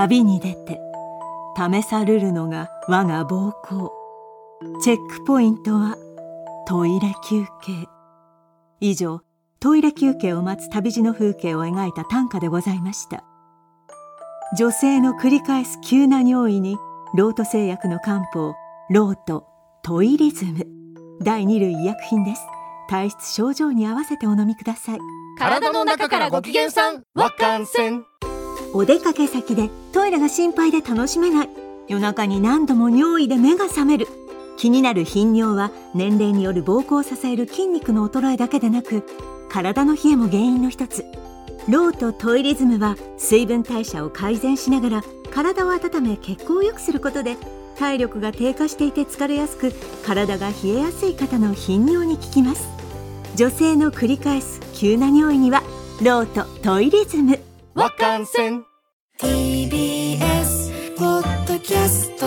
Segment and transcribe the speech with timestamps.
[0.00, 0.80] 旅に出て
[1.54, 3.90] 試されるのが我が膀胱
[4.80, 5.94] チェックポイントは
[6.66, 7.86] トイレ休憩。
[8.80, 9.20] 以上
[9.58, 13.24] トイレ休憩を待つ旅路の風景を描いた短歌でございました。
[14.56, 16.78] 女性の繰り返す急な尿意に
[17.14, 18.54] ロート製薬の漢方
[18.88, 19.48] ロート
[19.82, 20.66] トイリズム。
[21.22, 22.40] 第2類医薬品です。
[22.88, 24.98] 体質症状に合わせてお飲みください。
[25.38, 28.04] 体の中からご機嫌さんわかんせん。
[28.72, 31.48] お出かけ先でトイレが心配で楽しめない。
[31.88, 34.06] 夜中に何度も尿意で目が覚める。
[34.56, 39.04] 気になる頻尿は年齢による膀胱を支える筋肉の衰えだけでなく
[39.50, 41.04] 体の冷えも原因の一つ。
[41.68, 47.36] ローとトイリズムは水分代謝を改善しながら体を温め血行を良くすることで
[47.76, 49.72] 体力が低下していて疲れやすく
[50.04, 52.68] 体が冷えやすい方の頻尿に効きます。
[53.34, 55.62] 女性の繰り返す急な尿意には
[56.02, 57.49] ローとトイリズム。
[57.72, 58.64] わかんせん。
[59.20, 62.26] TBS ポッドキャスト。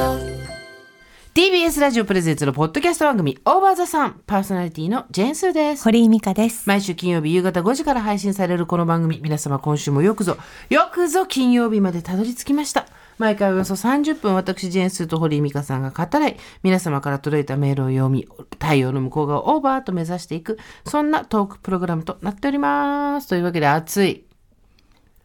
[1.34, 4.22] TBS ラジオプレゼンツのポッドキャスト番組オーバーザさん。
[4.26, 5.84] パーソナリティのジェーンスーです。
[5.84, 6.70] 堀井美香です。
[6.70, 10.38] 毎週金曜日夕方5時から配信されるこの番組皆様今週もよくぞ
[10.70, 12.88] よくぞ金曜日までたどり着きました。
[13.18, 18.30] 毎回およそ30分私ジェーンスーと堀井美香さんが語らい皆様から届いたメールを読み
[18.62, 23.28] 太陽の向こう側をオーバーと目指していくそんなトークプログラムとなっております。
[23.28, 24.24] というわけで暑い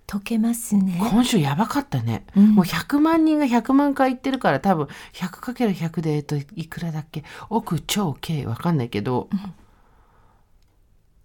[0.08, 0.96] 溶けますね。
[0.98, 2.54] 今週やばかったね、うん。
[2.54, 7.24] もう100万人が100万回言ってるから多分 100×100 で、えっと、いくらだっけ？
[7.50, 9.28] 億超計わかんないけど、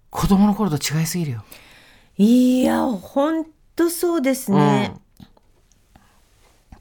[0.10, 1.46] 子供の頃と違いすぎるよ、
[2.18, 4.94] いやほんとそうですね、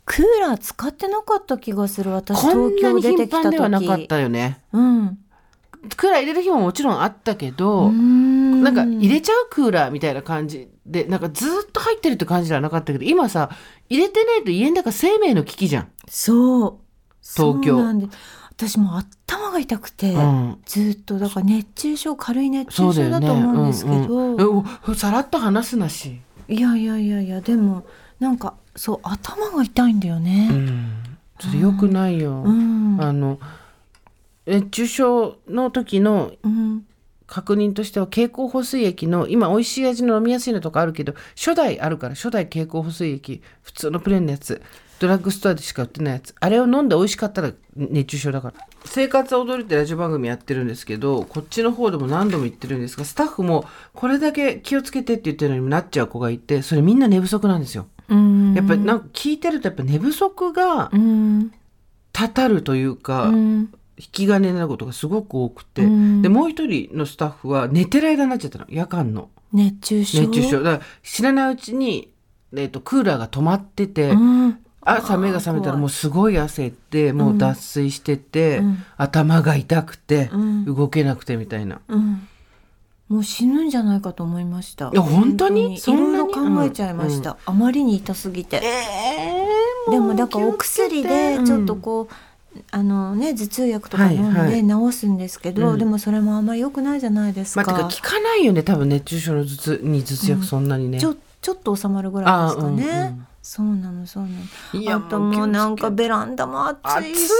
[0.05, 2.11] クーラー使ってなかった気がする。
[2.11, 4.61] 私東京出てきた時繁ではなかったよね。
[4.73, 5.19] うん。
[5.97, 13.51] クーラー入れる日ももちろんあったけど、ななんか入れちゃうクーラーみたいな感じでなんかずっと入ってるって感じではなかったけど今さ
[13.89, 15.89] 入れてないと家の中生命の危機じゃん。
[16.09, 16.79] そう
[17.23, 18.09] 東京そうなんで
[18.51, 22.75] 私もう頭が痛くて、うんずっとだから熱中症軽い熱。
[22.75, 26.21] 中症だと思うんですけど、うんうんおさらっと話すなし。
[26.49, 27.85] いやいやいやいやでも
[28.21, 30.51] なんかそう頭が痛いんだよね。
[31.41, 32.43] それ良くないよ。
[32.43, 33.39] うんあの
[34.47, 36.87] 熱中症の時のうん
[37.33, 44.61] 確認としては経口補水液の今美味しい味の飲みやすいのとかあるけど初代あるから初代経口補水液普通のプレーンのやつ。
[44.99, 46.35] ドラッグストアでしか売ってないやつ。
[46.39, 48.55] あれを飲んで美味しかったら熱中症だから。
[48.85, 57.87] 生活は踊るってラジオ番組やってるんですけどこっちの方でも何度も言ってるんですがスタッフもこれだけ気をつけてって言ってるのになっちゃう子がいてそれみんな寝不足なんですよ。
[58.11, 58.53] うん。
[58.53, 61.51] やっぱりなんか聞いてるとやっぱ寝不足がうん。
[62.13, 63.73] たたるというか、うん
[64.03, 66.23] 引き金になることがすごく多くて、うん。
[66.23, 68.67] でもう一人のスタッフは寝てる間になっちゃったの。
[68.69, 69.29] 夜間の。
[69.53, 70.21] 熱中症？
[70.23, 70.63] 熱中症。
[70.63, 72.11] だから知らないうちに、
[72.57, 74.59] えっとクーラーが止まってて、うん。
[74.81, 78.85] 朝目が覚めたらもうすごい汗ってもう脱水してて、うん。
[78.97, 80.65] 頭が痛くて、うん。
[80.65, 81.81] 動けなくてみたいな。
[81.87, 82.29] うん。
[83.09, 84.89] もう死ぬんじゃないかと思いました。
[84.89, 85.79] いや本当に？
[85.79, 86.33] そいんなに？
[86.33, 89.47] ろいろ考えちゃいました、あまりに痛すぎて、え
[89.91, 92.15] でもだからお薬でちょっとこう、
[92.71, 94.51] あのね頭痛薬とか飲んはい。
[94.51, 95.79] で治すんですけど、うん。
[95.79, 97.75] でもそれもあんまり良くないじゃないですまあ、か。
[97.75, 101.01] てか効かないよね多分熱中症の頭痛に頭痛薬そんなにね。
[101.01, 102.93] ちょちょっと収まるぐらいですかね。
[102.93, 103.27] あうんうん。
[103.43, 104.81] そうなのそうなの。
[104.81, 107.35] いやあともうなんかベランダも暑いしさ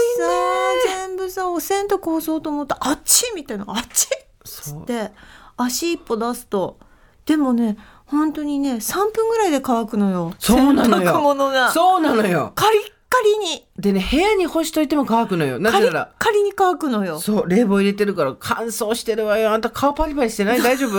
[0.83, 2.75] 暑い全部さお洗濯干そうと思った。
[2.75, 4.07] らあっちみたいなあっち
[4.43, 4.85] そう。
[4.85, 5.11] で
[5.55, 6.77] 足一歩出すと。
[7.25, 10.33] でもね本当にね3分ぐらいで乾くのよ。
[10.39, 11.03] そうなのよ。
[11.03, 11.71] 洗濯物が。
[11.71, 12.51] そうなのよ。
[12.55, 13.65] カリッカリに。
[13.77, 15.59] でね部屋に干しといても乾くのよ。
[15.59, 16.11] なぜなら。
[16.19, 17.19] カリに乾くのよ。
[17.19, 19.51] そう冷房入れてるから乾燥してるわよ。
[19.51, 20.61] あんた顔パリパリしてない？
[20.63, 20.97] 大丈夫？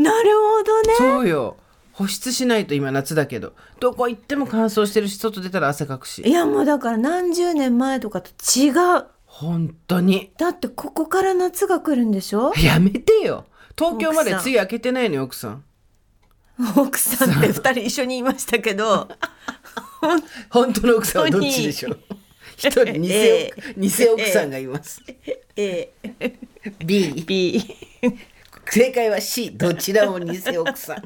[0.00, 0.94] なるほどね。
[0.98, 1.56] そうよ。
[1.92, 3.52] 保湿しないと今夏だけど。
[3.78, 6.22] どこ行っても乾燥してるし外出たら汗かくし。
[6.22, 9.04] いやもうだから何十年前とかと違う。
[9.26, 10.32] 本当に。
[10.38, 12.52] だってここから夏が来るんでしょ？
[12.56, 13.44] やめてよ。
[13.78, 14.50] 東京まで奥さん。
[14.50, 15.64] 梅雨明けてないのよ奥さん。
[16.76, 19.08] 奥さんって二人一緒にいましたけど
[20.50, 21.98] 本当の奥さんはどっちでしょう？
[22.56, 25.02] 一人偽奥,、え偽奥さんがいます、
[25.56, 25.90] え
[26.84, 27.62] B B
[28.70, 31.02] 正解は C どちらも偽奥さん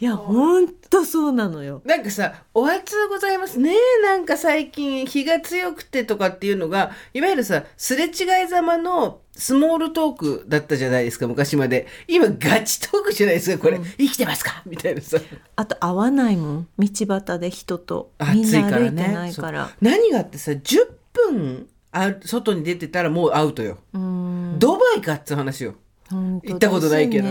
[0.00, 1.82] いやほんとそうなのよ。
[1.84, 3.74] なんかさ「お暑うございますね」
[4.04, 11.86] なんか最近日が強くてとかっていうのがいわゆるさすれ違いざまのスモールトークだったじゃないですか昔まで。
[12.06, 14.62] 今ガチトークじゃないですかこれ、生きてますか？
[14.66, 15.18] みたいなさ。
[15.56, 16.68] あと会わないもん。
[16.78, 18.12] 道端で人と。
[18.34, 19.08] みん暑いな歩いてから。
[19.08, 19.74] ねないからそう。
[19.80, 24.56] 何があってさ10分あ外に出てたらもうアウトよ、うん。
[24.58, 25.74] ドバイかって話よ。
[26.10, 27.28] 行ったことないけど。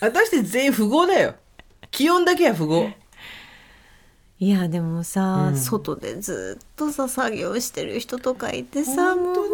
[0.00, 1.34] 私たち全員富豪だよ
[1.90, 2.90] 気温だけは富豪
[4.42, 5.56] いやでもさ、うん。
[5.56, 9.44] 外でずっとさ作業してる人とかいてさもう本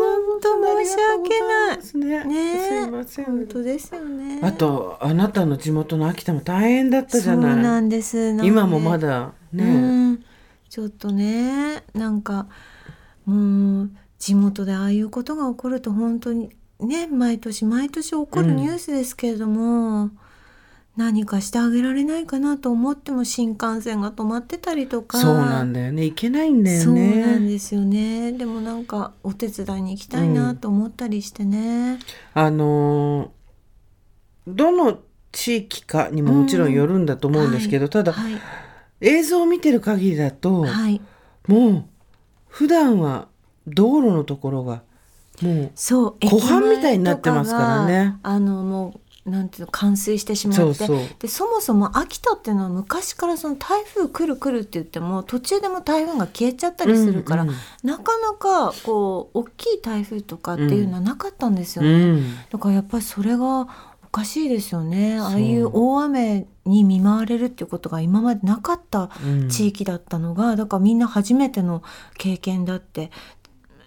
[0.40, 1.82] 当申し訳ない。
[1.82, 2.82] すねねえ。
[2.82, 3.24] すいません。
[3.24, 4.40] 本当ですよね。
[4.44, 8.32] あとあなたの地元の秋田も大変だったじゃそうなないんです。
[8.32, 10.24] なんかね今もまだね、うん、
[10.68, 12.46] ちょっとねなんか
[13.24, 13.90] もう
[14.20, 20.10] 地元でああいうことが起こると本当にね毎年毎年起こるニュースですけれども、
[20.96, 25.18] 何かしてあげられないかなと思っても新幹線が止まってたりとか。
[25.18, 26.04] そうなんだよね。
[26.04, 28.32] 行けないんだよそうなんねですよね。
[28.32, 31.98] でもなんかお手伝いに行きたいなと思ったりしてね、
[32.34, 33.36] あのー
[34.46, 35.00] どの
[35.32, 38.40] 地域かにももちろんよるんだと思うんですけど、ただはい。
[39.00, 41.00] 映像を見てる限りだと、はい。
[41.48, 41.84] もう
[42.48, 43.28] 普段は
[43.66, 44.82] 道路のところが
[45.42, 48.16] もうそう湖畔みたいになってますからね。
[48.22, 50.86] あのもうなんていうの冠水してしまって。
[51.18, 57.56] でそもそも秋田っていうのは昔からその台風来る来るって言っても途中でも台風が消えちゃったりするから、うんうん。
[57.82, 62.20] なかなかこう大きい台風とかっていうのはなかったんですようね。
[62.20, 62.36] ん。
[62.50, 63.68] だからやっぱりそれが
[64.04, 65.18] おかしいですよね。
[65.18, 69.48] ああいう大雨に見舞われるっていうことが今までなかったうん。
[69.48, 71.82] 地域だったのが、だからみんな初めての
[72.16, 73.10] 経験だって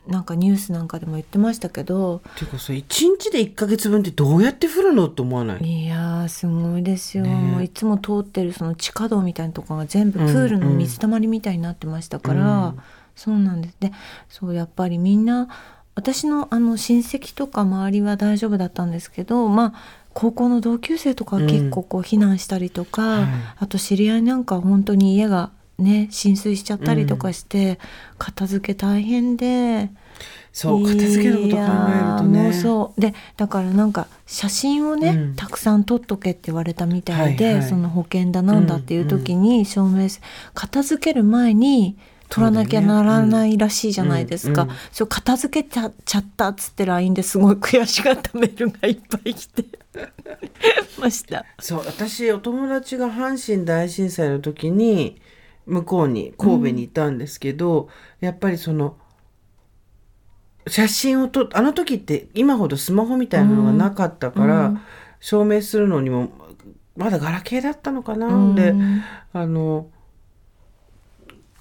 [0.09, 2.21] なんかニュースなんかでも言ってましたけど。
[2.35, 5.83] ていうかさ1日で1ヶ月分ってどうやって降るのって思わない？
[5.83, 7.33] いやーすごいですよ、ねえ。
[7.33, 12.79] もういつも通ってるその地下道みたいなところが全部プールの水たまりみたいになってましたから、うん。
[13.15, 13.77] そうなんです。
[13.79, 13.91] で
[14.29, 15.47] そうやっぱりみんな
[15.95, 23.27] 私のあの親戚とか周りは大丈夫だったんですけどまあ高校の同級生とかは結構こう避難したりとか、はい。
[23.57, 27.79] あと知り合いなんかは本当に家がね浸水しちゃったりとかして、
[28.17, 29.89] 片付け大変で。
[30.51, 32.49] そう片付けること考えるとね。
[32.49, 33.01] うそう。
[33.01, 35.35] でだからなんか写真をね、うん。
[35.35, 37.69] たくさん撮っとけって言われたみたいで、はいはい。
[37.69, 40.21] その保険だなんだっていう時に証明す、
[40.53, 41.97] 片付ける前に
[42.29, 44.63] 取らなきゃならないらしいじゃないですか。
[44.63, 44.75] うんうん。
[44.91, 49.65] そう片付けちゃちゃったっつって LINE で すごい悔しがったメールがいっぱい来て。
[50.99, 51.45] ました。
[51.59, 55.19] そう私お友達が阪神大震災の時に
[55.69, 57.87] 向こうに神戸にいたんですけど、
[58.19, 58.97] やっぱりその
[60.67, 64.81] 写真を撮あの時って今ほどスマホみたいなのがなかったから、うん。
[65.21, 66.29] 証明するのにも
[66.95, 68.55] まだガラケーだったのかな、うん。
[68.55, 68.73] で
[69.33, 69.87] あの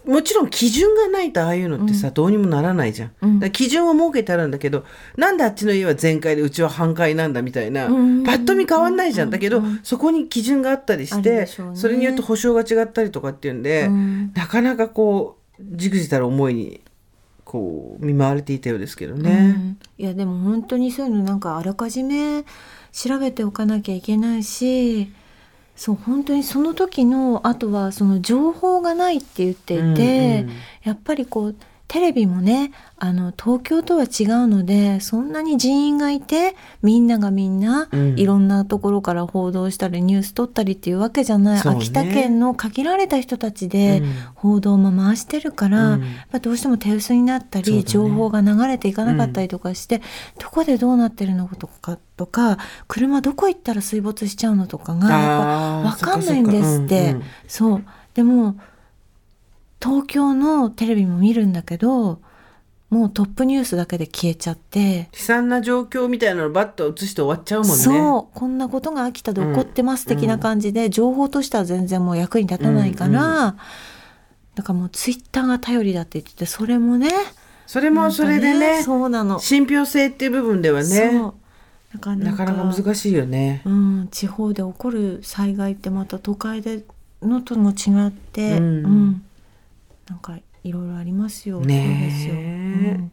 [0.09, 3.13] もちろん基準がないとああいうのってさ、どうにもならないじゃん。
[3.21, 3.41] うん。
[3.41, 4.85] だ基準は設けてあるんだけど
[5.17, 9.31] なんであっちの家は全開でうちは半壊なんだみたいな、うんパッと見変わんないじゃん。
[9.31, 14.33] だけど、うんそこに基準があったりしてそれによって保証が違ったりとかっていうんで、うん。
[14.33, 16.81] なかなかこうじくじたる思いに
[17.45, 19.53] こう見舞われていたようですけどうね。
[19.53, 19.79] ん。
[19.99, 22.45] いやでも本当にそういうのなんかあらかじめ
[22.93, 25.13] 調べておかなきゃいけないし
[25.79, 30.51] そう本当にその時のあとはその情報がないって言っていて、うんうん。
[30.83, 31.57] やっぱりこう
[31.89, 38.19] テレビもねあの東京とは違うのでそんなに人員がいてみんながみんな、うん。
[38.19, 41.63] いろんなところから報道したりニュース撮ったりっていうわけじゃない、ね。
[41.65, 44.13] 秋田県の限られた人たちでうん。
[44.35, 46.05] 報道も回してるから、うん。
[46.43, 47.83] どうしても手薄になったり、ね。
[47.83, 50.03] 情報が流れていかなかったりとかして、
[50.39, 52.59] どこでどうなってるのとかとか
[52.89, 57.17] 車どこ行ったら水没しちゃうのとかがやっぱ分かんないんですって。
[57.47, 57.85] そう。
[58.15, 58.57] でも
[59.83, 62.21] 東京のテレビも見るんだけど
[62.91, 67.75] もうトップニュースだけで消えちゃって、悲惨な状況みたいなのをバッと映して終わっちゃうもんね。
[67.77, 68.39] そう。
[68.39, 73.57] こんなことが秋田で起こってます的な感じで、情報としては全然もう役に立たないから、
[74.55, 77.11] だからもうツイッターが頼りだって言っててそれもね
[77.67, 81.13] それもそれでなんかねそうなの、信憑性っていう部分ではね
[81.93, 82.47] なかなか。
[82.47, 83.61] 難しいよね。
[83.67, 86.85] うん、地方で起こる災害ってまた都会で
[87.21, 89.25] のとも違って、うん
[90.09, 91.61] なんかいろいろありますよ。
[91.61, 93.11] ね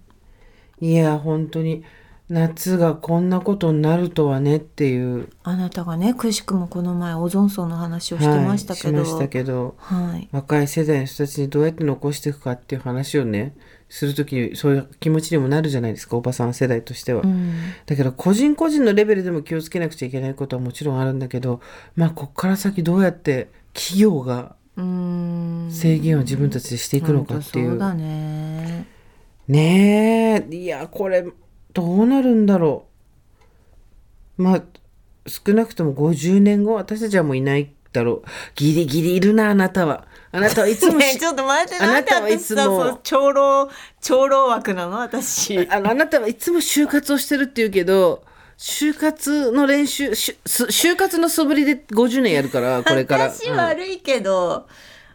[0.82, 1.84] ういや本当に
[2.28, 5.30] 夏がこんなことになるとはねっていう。
[5.44, 9.76] あなたがねくしくもこの前オゾン層の話をしてましたけど、はい、しましたけど。
[9.78, 13.56] はい、若い世代の人たちにどうやって残していくかっていう話をね
[13.90, 17.22] する時にそういう気持ちにもなるじゃないですかおばさん世代としては。
[17.22, 17.54] うん、
[17.86, 21.62] だけど個人個人のレベルでも気をつけなくちゃいけないことはもちろんあるんだけど
[21.96, 27.76] まあこっから先どうやって企業がうん制限を自分たちでしていくのかっていう。
[27.76, 28.88] うだね。
[29.48, 31.24] ねえいやこれ
[31.74, 32.86] どうなるんだろ
[34.40, 34.64] うまあ
[35.28, 38.24] 少なくとも50年後私たちはもういないだろう
[38.56, 43.70] ギリギリいるなあなたはあなたはいつも ねちょっと待ってあなたはいつも長老
[44.02, 45.68] 長老枠なの私。
[45.70, 48.24] あのあなたはいつも就活をしてるって言うけど
[48.58, 53.32] 就活の練習就活の素振りで50年やるから これから。
[53.32, 54.68] 私悪いけど、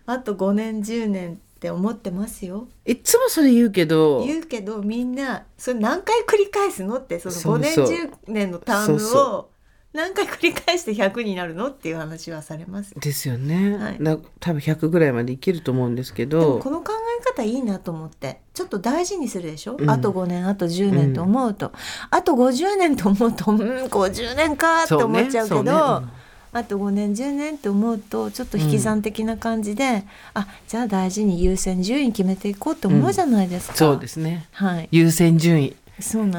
[0.07, 2.69] あと5年10年って思ってますよ。
[2.85, 4.25] いつもそれ言うけど。
[4.25, 7.97] 言うけどみんなそれ何回繰り返すのってその5年そうそう。
[7.97, 9.50] 10年のタームを
[9.93, 13.99] 何回繰り返して100になるのっていう話はされますですよね、はい。
[14.01, 16.61] だ多分100ぐらいまでいけると思うんですけど。
[16.61, 18.41] この考え方いいなと思って。
[18.55, 19.91] ちょっと大事にするでしょ、うん。
[19.91, 21.73] あと5年あと10年と思うと、
[22.11, 26.07] あと50年と思うとうん50年かって思っちゃうけどねそうね。
[26.53, 30.05] あと5年10年って思うとちょっと引き算的な感じで、
[30.35, 33.77] あじゃあ大事に優先順位決めていこうって思うじゃないですか。
[33.77, 34.47] そうですね。
[34.53, 34.89] はい。
[34.91, 35.77] 優先順位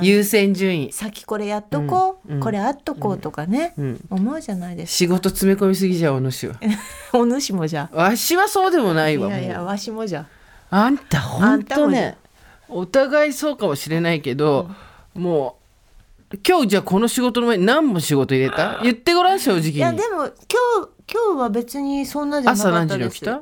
[0.01, 2.41] 優先順位、先これやっとこう、うんうん。
[2.41, 6.48] これあっとこうとかね、うん、思うじゃないです仕事詰め込みすぎじゃんお主。
[6.48, 6.60] はか。
[7.13, 7.89] お主もじゃ。
[7.94, 10.25] わしはそうでもないわいやいやわしもじゃ。
[10.70, 12.18] あんたあほんとね
[12.70, 14.70] お互いそうかもしれないけど、
[15.13, 15.58] も
[16.32, 18.80] う今日じゃあこの仕事の前に何本仕事入れた？
[18.82, 19.72] 言ってごらん正直に。
[19.75, 20.34] いやでも今日
[21.13, 23.00] 今日は別にそんなじゃな朝かったです。
[23.00, 23.41] 何時に起きた？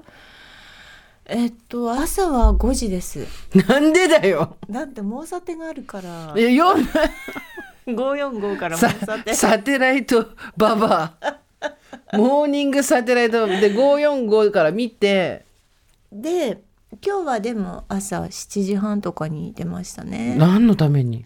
[1.32, 3.28] えっと朝は5時です。
[3.54, 6.42] なんでだよだって猛査定があるからい。
[6.42, 6.82] やよん
[7.86, 9.34] 545からモーサテ。
[9.36, 11.14] サテライトババ
[12.12, 15.46] アモーニングサテライトで545から見て
[16.12, 16.62] で
[17.06, 20.36] 今日はでも朝7時半とかに出ましたね。
[20.36, 21.26] 何のために？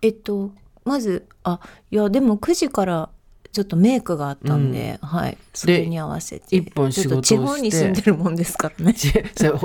[0.00, 0.52] えっと
[0.84, 1.60] まずあ
[1.90, 3.10] いやでも9時から
[3.56, 5.38] ちょっとメイクがあったんで、はい。
[5.54, 6.56] それに合わせて。
[6.56, 7.36] 一本仕事をして。
[7.36, 8.94] 地方に住んでるもんですからね。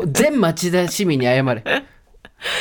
[0.07, 1.61] 全町田市民に謝れ。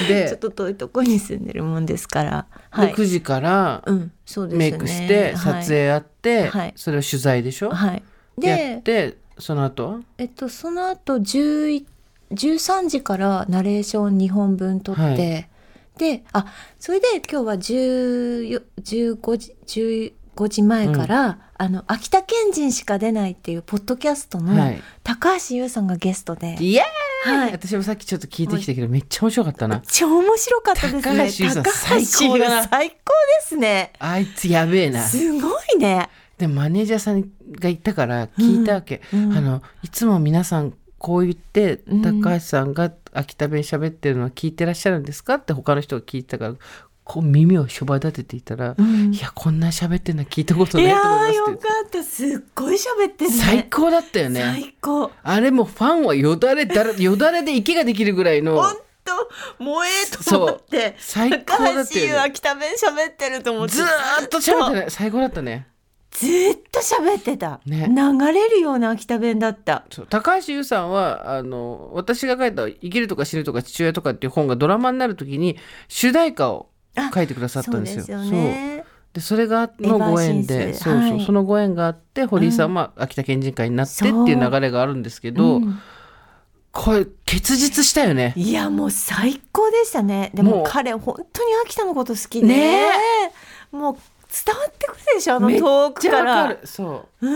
[0.02, 2.46] ょっでと遠いとこに住んでるもんですから。
[2.70, 2.92] はい。
[2.92, 4.70] 6時からうんそうですね。
[4.70, 6.72] メイクして撮影やって、はい。
[6.74, 8.02] それを取材でしょ、はい、
[8.36, 9.88] でってその後？
[9.88, 11.84] はえっとその後10
[12.32, 15.48] 13時からナレーション2本分撮って、はい。
[15.96, 16.46] であ
[16.80, 24.82] それで今日は10 15時15時前から、あの秋田県人しか出ないっていうポッドキャストのはい。
[25.04, 27.52] 高橋優さんがゲストで、イエーイ、はい。
[27.52, 29.82] 私もさっきちょっと聞いてきたけど、めっちゃ面白かったな。
[29.86, 31.48] 超面白かったですね。
[31.54, 32.56] 高橋最高だな。
[32.62, 33.00] 優最高で
[33.42, 33.92] すね。
[33.98, 35.02] あいつやべえな。
[35.02, 36.08] すごいね。
[36.38, 37.26] でマネージャーさんが
[37.60, 42.22] 言ったから聞いたわけ、うんあのいつも皆さんこう言ってうん。
[42.22, 45.34] 高橋さんが秋田弁喋ってるのは聞いてらっしゃるんですか？
[45.34, 46.54] って他の人が聞いたから
[47.04, 49.12] こう耳をしょば立てていたら、うん。
[49.12, 51.52] いやこんな喋ってんの聞いたことないと思いますーよか
[51.86, 52.02] った。
[52.02, 53.36] すっごい喋ってるね。
[53.36, 54.40] 最高だったよね。
[54.40, 55.10] 最高。
[55.22, 58.60] あれもファンはよだれだらよだれで息ができるぐらいの。
[58.60, 59.28] 本当
[59.58, 60.94] 萌えと思って。
[60.98, 61.84] 最高だったよね。
[61.84, 63.74] 高橋優秋田弁喋ってると思って。
[63.74, 63.86] ずー
[64.26, 64.90] っと喋ってない。
[64.90, 65.66] 最高だったね。
[66.12, 67.88] ずーっと喋ってた、ね。
[67.88, 69.84] 流れるような秋田弁だった。
[70.08, 75.56] 高橋優さんはあの私が書いた「生きるとか死ぬとか父親とか」っていう本がドラマになる時に
[75.88, 76.69] 主題歌を
[77.12, 78.18] 書いてくださったんですよ。
[78.18, 78.84] そうね。
[79.12, 85.58] でそれがのご縁でそうそう、はいそのご縁があって堀井さんは秋田県人会になってっていう流れがあるんですけど、う。
[85.60, 85.80] ん
[86.72, 88.32] これ結実したよね。
[88.36, 90.30] いやもう最高でしたね。
[90.34, 92.46] でも彼本当に秋田のこと好きで。
[92.46, 92.90] ね。
[93.72, 93.96] もう
[94.30, 96.56] 伝わってくるでしょあのめっ遠くちゃわから。
[96.64, 97.26] そう、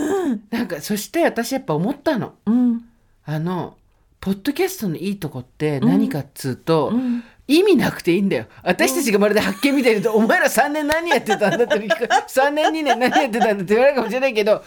[0.55, 2.35] なんかそして私やっぱ思ったの。
[2.45, 2.85] うん。
[3.25, 3.75] あの
[4.21, 8.45] ポッドキャストのいいとこって何かっつうと、うん意味なくていいんだよ。
[8.63, 14.61] 私たちがまるで発見みたいに言うと、お前ら3年何やってたんだって聞く3年2年何やってたんだって言われるかもしれないけどあ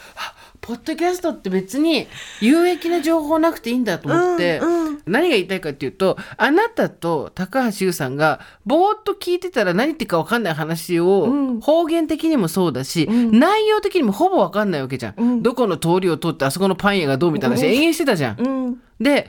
[0.61, 2.07] ポッドキャストって別に
[2.41, 5.03] 有益な情報なくていいんだと思って、うんうん。
[5.07, 11.61] 何が言いたいかっていうとあなたと高橋優さんがぼーっと聞いてたら何言ってるか分かんない話を、うん。
[11.61, 13.39] 方言的にもそうだし、うん。
[13.39, 15.43] 内容的にもほぼ分かんないわけじゃん、うん。
[15.43, 18.81] どこの通りを通ってあそこのパン屋がどうみたいな話延々してたじゃん。
[19.01, 19.29] で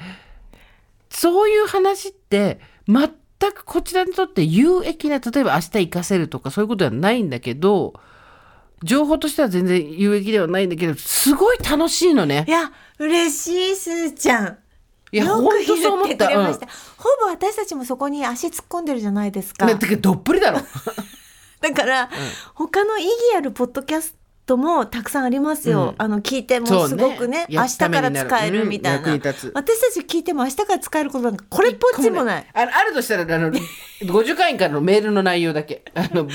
[1.09, 3.09] そういう話って全
[3.51, 7.93] くこちらにとって有益な例えば明日活かせるとかそういうことはないんだけど
[8.83, 12.51] 情報としては全然有益ではないんだけどすごい楽しいのねい。
[12.51, 14.57] や嬉しいすーちゃん
[15.11, 16.27] いやよ本当そう思ってた。
[16.27, 20.59] くれました、うんほぼ私たちもそこに足突っ込んでるじゃないですかねどっぷりだろ。
[21.61, 22.09] だから、
[22.53, 24.15] 他の意義あるポッドキャス
[24.49, 25.95] トもたくさんありますよ、うん。
[25.97, 32.47] あの聞いてもそうすごくね明や日から使えるみたいな、うん私たち聞いても明日から使えることなんかこれっぽっちもない。
[32.53, 33.51] あのあるとしたらあの
[34.01, 35.83] 50回員からのメールの内容だけ。
[35.93, 36.33] あのうが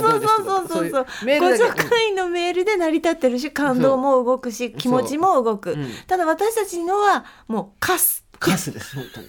[0.00, 1.00] どうですとそうそうそうかそう。
[1.00, 1.82] そういメールだけ。
[1.82, 5.88] 50回のメールで成り立ってるし感動も動くし気持ちも動く、うん。
[6.06, 8.24] ただ私たちのはもうカス。
[8.38, 9.26] カスです本当に。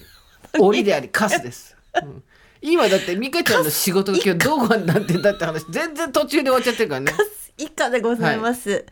[0.59, 2.23] 檻でありカスです、うん。
[2.61, 7.13] 今だって美香ちゃんの仕事が今日どこになってんだって話全然途中で終わっちゃってるからね
[7.57, 8.85] 以下でございます、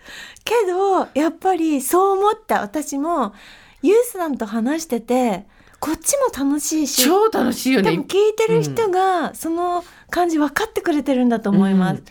[0.44, 3.34] けどやっぱりそう思った私も
[3.82, 5.46] ユースさんと話してて
[5.80, 12.04] こっちも楽しいし超楽しいよ多分ね聞いてる人がその感じ分かってくれてるんだと思います。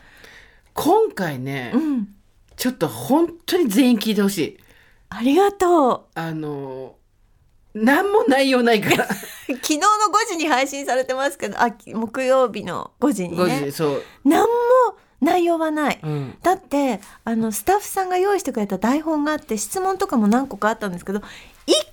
[0.74, 2.08] 今回ね、うん、
[2.56, 4.58] ちょっと本当に全員聞いてほしい。
[5.08, 6.96] ありがとあの
[7.74, 9.04] 何も内容ないから。
[9.04, 9.08] う
[9.46, 14.48] 昨日の5時に配信されてますけどあ木曜日の5時に5ね時そう、何も
[15.24, 21.22] 内容はない、うん、だってあのスタッフさんが用意してくれた台本があって質問とかも何個かあったんですけど1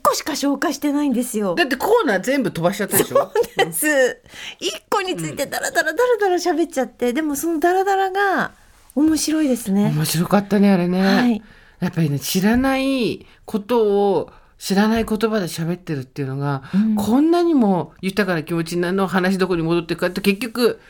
[0.03, 1.55] 個しか紹介してないんですよ。
[1.55, 3.31] だってコーナー全部飛ばしちゃったでしょ？
[3.55, 3.87] です。
[3.87, 8.51] 1個についてダラダラダラダラ喋っちゃってでもそのダラダラが
[8.95, 9.93] 面白いですね。
[9.95, 11.41] 面白かったねあれね、はい。
[11.79, 16.95] やっぱりね知らないことを知らない言葉で喋ってるっていうのが、うん。
[16.95, 20.81] こんなにも豊かな気持ちになるの話どこに戻っていくかって結局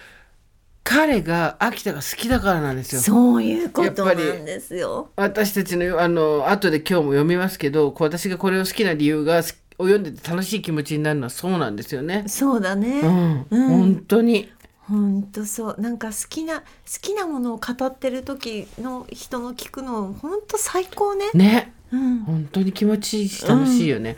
[0.84, 3.02] 彼が秋田が好きだからなんですよ。
[3.02, 5.10] そういうことなんですよ。
[5.16, 12.24] 私たちのあの後で今日も読みますけどこう私がこれを好きな理由が読んでて楽しい気持ちになるのはそうなんですよね。
[12.28, 13.02] そうだね。
[13.02, 16.66] うん、うん本当に本当そうなんか好きな好
[17.02, 21.30] きなものを語ってる時の人の聞くの本当最高ね。
[21.34, 22.20] ねうん。
[22.24, 24.18] 本当に気持ちいいし楽しいよね、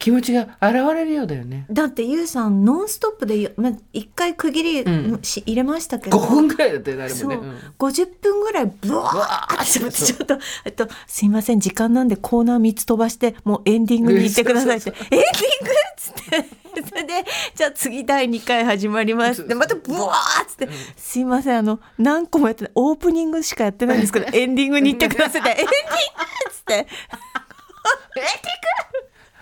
[0.00, 1.66] 気持ちが現れるようだよね。
[1.70, 5.22] だってゆうさんノンストップでよま一回区切りうん。
[5.22, 6.18] し、入れましたけど。
[6.18, 7.38] 5分ぐらいだったよねあれもね、う。
[7.38, 14.90] ん50分ぐらいブワーってちょっとちょっとえっとすいません時間なんでコーナー3つ飛ばしてもうエンディングに行ってくださいって。
[14.90, 16.60] エンディングっつって。
[16.88, 20.68] そ れでじゃあ次第2回始まりますでまたブワーっつって。
[20.96, 25.50] すいませんあの何個もやってないオープニングしかやってないんですけど エンディングに行ってくださいって。
[25.50, 26.86] エンディングっつって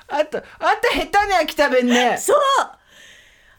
[0.09, 0.45] あとあん
[0.81, 2.17] た下手ね秋田弁ね。
[2.19, 2.37] そう。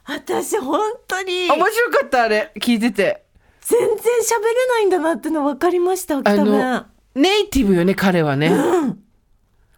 [0.06, 1.48] 私本当に。
[1.50, 2.52] 面白かったあれ。
[2.60, 3.26] 聞いてて。
[3.62, 8.50] 全然喋れないんだなっての分かりました秋あ田弁のネイティブよね彼はね、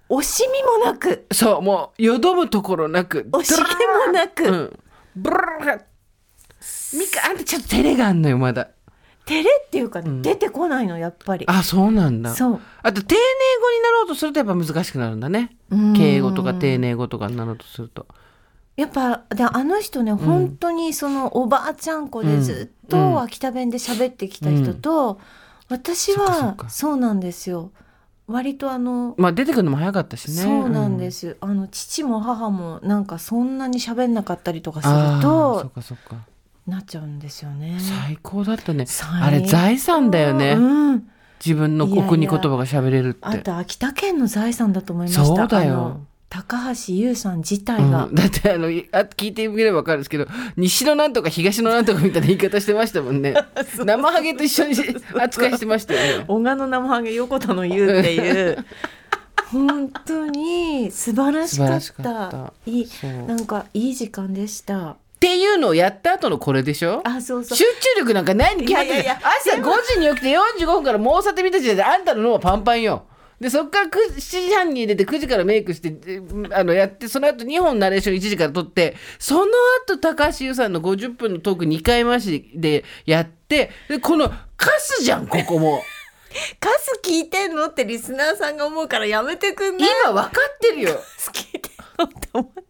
[0.09, 1.27] 惜しみもなく。
[1.33, 3.27] そうもうよどむところなく。
[3.33, 3.63] 惜しげ
[4.07, 4.79] もなく、うん。
[5.15, 5.81] ブルルル
[6.93, 8.69] ミカあんたちょっと照れがあんのよまだ
[9.25, 11.45] 照れっていうか、出てこないのやっぱり。
[11.47, 12.33] あそうなんだ。
[12.33, 12.59] そう。
[12.83, 13.21] あと丁寧
[13.61, 15.55] 語になろうとするとやっぱ難しくなるんだね。
[15.69, 15.93] うん。
[15.93, 18.07] 敬語とか丁寧語とかになろうとすると。
[18.75, 22.89] やっぱであの人ね、本当にそのおばあちゃん子でずっうん。
[22.89, 25.19] と秋田弁で喋ってきた人と、
[25.69, 27.71] 私はかそうなんですよ。
[28.27, 30.41] 割とあの、まあ出てくるのも早かったしね。
[30.41, 36.15] そうなんですす、あの父も母もなんかそんなに喋んなかったりとかすあるーそっとかそっか
[36.67, 37.77] なっちゃうんですよね。
[37.79, 38.85] 最高だったね。
[39.21, 41.09] あれ財産だよね、うん、
[41.43, 43.19] 自分の国に言葉が喋れるって。
[43.21, 45.25] あと秋田県の財産だと思いました。
[45.25, 46.01] そうだよ。
[46.29, 48.15] 高橋優さん自体が、うん。
[48.15, 53.33] だってあのいあ聞いてみれば分かるんですけど西のなんとか東のなんとかみたいな言い方してましたもんね。
[53.83, 54.75] 生ハゲと一緒に
[55.19, 56.25] 扱いしてましたよね。
[56.27, 58.65] 小賀の生ハゲ横田の言うっていう。
[59.51, 62.53] 本当に素晴らしかった。
[62.65, 62.87] いい
[63.27, 67.01] なんかいい時間でしたっていうのをやった後のこれでしょ？
[67.05, 67.57] あそうそう。
[67.57, 69.09] 集中力なんかないに決まってる。
[69.11, 73.05] 朝5時に起きて45分から猛査定見た時点であんたの脳はパンパンよ。
[73.39, 76.21] でそっから9 7時半に出て9時からメイクしてえ
[76.55, 79.51] あのやってその後2本ナレーション1時から撮ってその
[79.87, 85.83] 後高橋優さんの50分のトーク2回回しでやってでこのカスじゃんここも。
[86.59, 89.89] カス聞いてんのってリスナーさんが思うからやめてくんない？
[90.05, 90.95] 今分かってるよ。
[90.95, 92.61] カス聞いてんのって思う。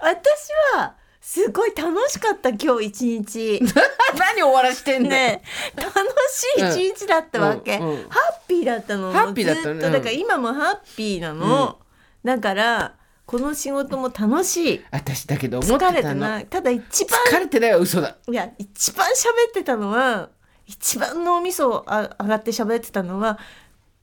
[0.00, 0.94] 私は
[1.32, 3.62] すごい楽しかった今日一日。
[4.18, 5.42] 何終わらしてんね
[5.74, 5.90] 楽
[6.30, 7.96] しい一日だったわけ、うんうん。
[8.10, 9.10] ハッピーだったの。
[9.10, 9.74] ハッピーだったね。
[9.76, 9.90] ずっと。
[9.92, 11.78] だから今もハッピーなの、
[12.22, 14.84] だからこの仕事も楽しい。
[14.90, 16.46] 私だけど疲れてない。
[16.48, 18.18] ただ一番疲れてないは嘘だ。
[18.28, 20.28] いや一番喋ってたのは
[20.66, 23.38] 一番脳みそあ上がって喋ってたのは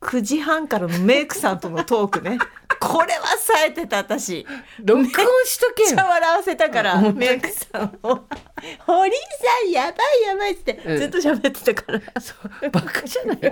[0.01, 2.37] 9時半からのメイクさんとのトークね。
[2.79, 4.45] これは冴えてた私。
[4.81, 5.09] 録音
[5.45, 8.23] しとけめっちゃよ笑わせたからうんメイクさんを
[8.87, 10.97] 「堀井さんやばいやばい」ってうん。
[10.97, 12.33] ずっと喋ってたから、そ
[12.65, 13.51] うバカじゃないの。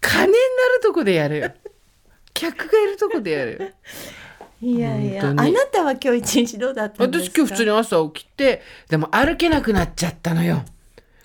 [0.00, 0.38] 金にな
[0.74, 1.52] るとこでやるよ。
[2.34, 3.68] 客がいるとこでやるよ。
[4.62, 7.32] いやいやあなたは今日一日どうだったんですか？
[7.32, 10.64] 私今日普通に朝起きてでも歩けなくなっちゃったのよ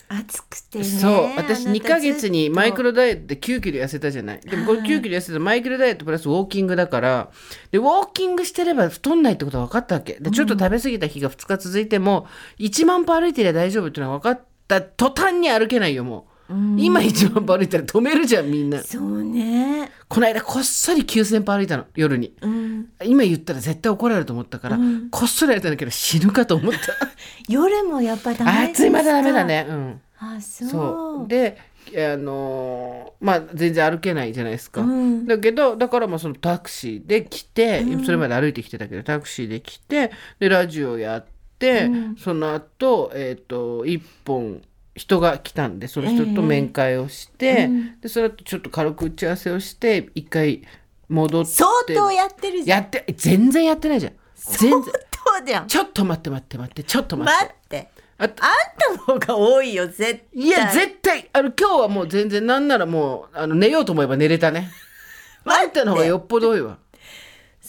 [0.08, 0.84] 暑くてね。
[0.84, 1.14] そう。
[1.36, 4.40] 私あなた2ヶ月にマイクロロダイエットで9キロ痩せたじゃない？
[4.40, 7.32] でもこれ9キロ痩せたマイクロダイエットプラスウォーキングだから
[7.72, 12.28] でウォーキングしてれば太んないってことは分かったわけでちょっと食べ過ぎた日が2日続いても
[12.60, 22.65] 1万歩歩いてりゃ大丈夫っていうのは分かった途端に歩けないよもう、今1万歩歩いたら止めるじゃんみんなそうねこの間こっそり9,000歩歩いたの夜にうん
[23.04, 24.80] 今言ったら絶対怒られると思ったから、
[25.12, 26.80] こっそりやったんだけど死ぬかと思った。
[27.50, 28.86] 夜もやっぱダメですか？
[28.86, 29.66] 暑いまだダメだね。
[29.70, 30.02] うん。
[30.20, 31.28] あそう。
[31.28, 31.58] で
[31.96, 35.26] あのーまあ全然歩けないじゃないですか、うん。
[35.28, 41.26] だけどだからまあそのタクシーで来て、それまで歩いてきてたけどタクシーで来てでラジオやっ
[41.60, 44.62] て、その後えっ、と一本
[44.96, 47.70] 人が来たんでその人と面会をして、
[48.02, 50.64] でその後ちょっと軽く打ち合わせをして一回
[51.10, 51.52] 戻って。
[51.52, 52.82] 相当やってるじゃん。
[52.82, 54.14] やって全然やってないじゃん。
[54.36, 54.84] 全然。
[54.84, 54.94] 相
[55.40, 55.68] 当じゃん。
[55.68, 57.46] ちょっと待って待って待ってちょっと待って。
[57.46, 57.96] 待って。
[58.18, 60.42] ああんたの方が多いよ絶対。
[60.42, 61.30] いや絶対。
[61.34, 64.70] あの今日はもう全然なんならもうあの寝ようと思えば寝れたね。
[65.46, 66.78] あんたの方がよっぽど多いわ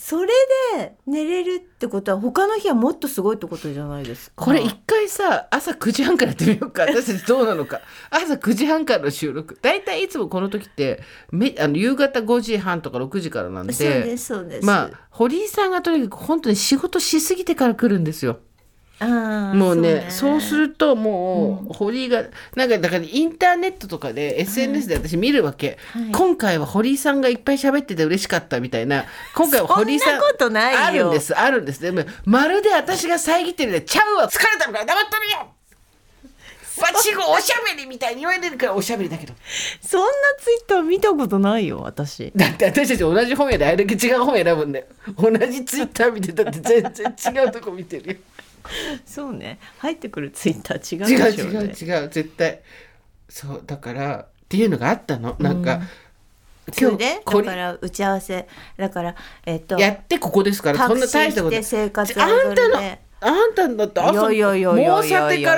[0.09, 0.31] それ
[0.77, 4.45] で寝れるってことは他の日はもっとすごいってことじゃないですか。
[4.45, 6.83] これ一回さ朝9時半からやってみようか。
[6.87, 7.81] 私たちどうなのか。
[8.09, 9.59] 朝9時半からの収録。
[9.61, 13.73] 大体いつもこの時ってめあの夕方5時半とか6時からなんで。
[13.73, 14.65] そうですそうです。
[14.65, 18.39] まあ堀井さんがとにかく本当に仕事しすぎてから来るんですよ。
[18.99, 26.11] もうねそうするるともう堀井がなんかだからインターネットとかで SNS で私見るわけ、はい。
[26.11, 29.05] 今回は堀井さんがいっぱい喋ってて嬉しかったみたいな
[29.35, 30.79] 今回は堀井さんそんなことないよ。
[30.81, 31.81] あるんですあるんです。
[31.81, 35.47] でもまるで私が遮ってるで「ちゃうわ疲れたのから黙っとるよ!
[36.77, 39.33] 」わしがおしゃべりみたいに言われるからおしゃべりだけど。
[39.81, 40.07] そんな
[40.39, 42.31] ツイッター見たことないよ私。
[42.35, 44.85] だって私たち同じ本屋であれだけ違う本選ぶんだよ
[45.17, 48.19] 同じツイッター見てたって全然違うとこ見てるよ
[49.05, 49.59] そうね。
[49.79, 51.59] 入ってくるツイッター違違ううでしょうね。
[51.59, 52.61] 違う違う絶対。
[53.29, 55.35] そうだからっていうのがあったの。
[55.39, 55.81] なんか、
[56.73, 57.21] それで？
[57.25, 58.47] これだから打ち合わせ。
[58.77, 65.55] だからえっとやってここですからそんな大したことあをんたのあんただっていやいやいやいやいやいやいや。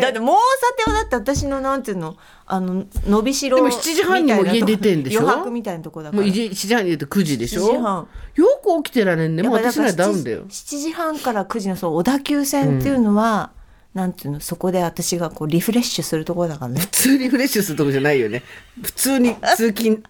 [0.00, 0.12] だって。
[0.12, 5.22] てもうさてはだって私のなんていうのあの伸びしろでも7時半にも家出てんでしょ？
[5.22, 6.22] 余白みたいなとこだから。
[6.22, 9.42] もう1時半に出て9時でしょ？7よく起きてられんね。
[9.42, 10.44] もう私ならダウンだよ。
[10.44, 13.50] 7時半から9時のそう小田急線っていうのは、
[13.94, 16.80] なんていうのそこで私がこうリフレッシュするところだからね。
[16.80, 18.44] 普通にフレッシュするとこじゃないよね。
[18.80, 20.02] 普通に通勤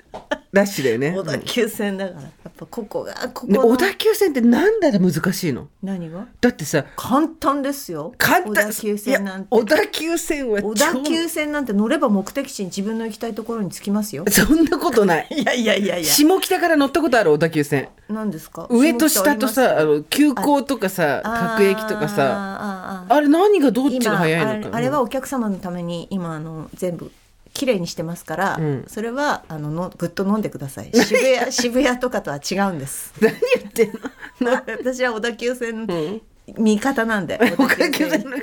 [0.51, 1.13] ラッシュだよね。
[1.15, 5.69] 小田急線だからやっぱここがここ小田急線ってなんだら難しいの？
[5.83, 6.27] 何が？
[6.41, 8.15] だってさ簡単ですよ。
[8.17, 8.55] 簡単。
[8.55, 9.47] 小田急線なんて。
[9.51, 14.25] 小田急線は超小田急線なんて乗れば目的地に自分の行きたいところに着きますよ。
[14.31, 15.29] そんなことない。
[15.37, 16.09] いやいやいやいや。
[16.09, 17.89] 下北から乗ったことある小田急線。
[18.09, 18.67] 何ですか？
[18.71, 24.77] 上と下とさあの急行とかさ各駅とかささあれ何がどっちが早いのか。
[24.77, 27.11] あれはお客様のために今あの全部
[27.59, 28.85] 綺麗にしてますから、うん。
[28.87, 30.91] それはあののぐっと飲んでください。
[30.95, 33.13] 渋谷渋谷とかとは違うんです。
[33.21, 33.93] 何言ってん
[34.41, 34.53] の？
[34.79, 36.21] 私は小田急線ん。
[36.57, 38.37] 味方なんで、 小田急線の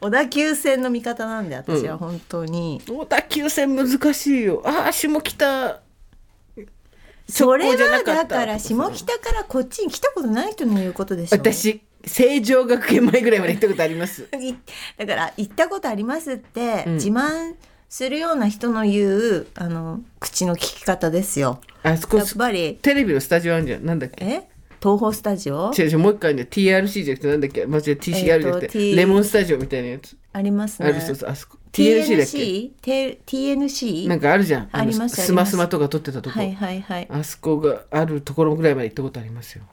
[0.00, 0.82] 小田急線。
[0.82, 4.62] の味方なんで私は本当に、小田急線難しいよ。
[4.64, 5.80] ああ下北。
[7.28, 14.28] それはだから下北からこっちに来たことない人の言うことでしょ私成城学園前ぐらいまで行ったことあります。
[14.40, 14.54] い
[14.96, 16.94] だから行ったことありますって、うん。
[16.94, 17.54] 自慢
[17.88, 21.60] するような人の言うあの口の聞き方ですよ。
[21.82, 22.78] あそこやっぱり。
[22.82, 23.84] テレビのスタジオあるじゃん。
[23.86, 24.24] なんだっけ？
[24.24, 24.48] え？
[24.80, 25.72] 東宝スタジオ？
[25.76, 27.66] 違う違うもう一回ね TRC じゃなくてなんだっけ？
[27.66, 30.88] 間違え TCR じゃなくて、えーレモンスタジオみたいなやつ、ありますね。
[30.88, 31.56] あるそうそうあそこ。
[31.72, 32.38] TLC だっけ
[32.90, 33.18] ？TNC?
[33.26, 34.08] TNC?
[34.08, 34.68] なんかあるじゃん。
[34.72, 35.22] ありますのあります。
[35.26, 37.08] スマスマとか撮ってたとこ、はいはいはい。
[37.10, 39.64] あそこがあるところぐらいまで行ったことありますよ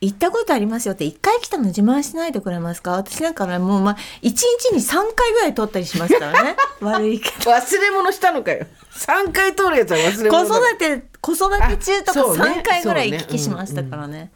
[0.00, 2.92] 行ったことありますよって一回来たの自慢しないでくれますか？
[2.92, 6.56] 私なんかねもうまあ一日に3回ぐらい通ったりしますからね。
[6.80, 7.50] 悪いけど。
[7.50, 8.66] 忘れ物したのかよ。
[8.92, 10.70] 3回通るやつは忘れ子物だ。
[10.70, 12.42] 育て子育て中とかあそうね。
[12.42, 14.30] 3回ぐらい行き来しましたからね。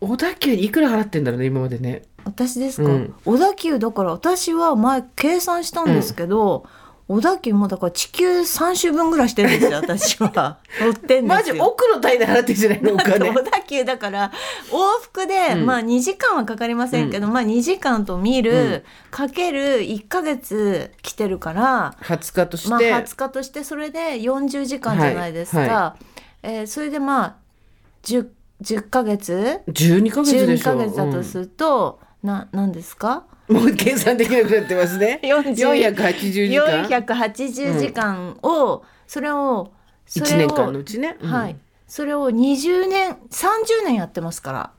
[0.00, 2.02] 小田急にいくら払ってんだろうね今までね。
[2.24, 3.14] 私ですか、うん。
[3.24, 6.66] 小田急だから私は前計算したんですけど、
[7.12, 10.58] 小田急もだから地球3周分ぐらいしてるんですよ 私は。
[10.80, 11.22] 乗ってんですよ。
[11.26, 14.32] マジ億の単位で払ってるじゃないのお金小田急だから
[14.70, 15.66] 往復で、うん。
[15.66, 18.82] まあ2時間はかかりませんけど、まあ2時間と見る、うん。
[19.10, 25.96] かける1ヶ月来てるから、20日として、まあ20日としてそれで40時間じゃないですか、はいは
[26.44, 27.34] えーそれでまあ
[28.04, 28.26] 10,
[28.62, 30.64] 10ヶ月？12ヶ月で12しょ。
[30.64, 33.24] ヶ月だとすると、な何ですか？
[33.26, 35.20] うんもう計算できなくなってますね。
[35.22, 36.84] 40 480時間。
[36.86, 39.72] 480時間を、それを
[40.06, 41.30] それを1年間のうちね、うん。
[41.30, 41.56] はい。
[41.86, 44.70] それを20年30年やってますから。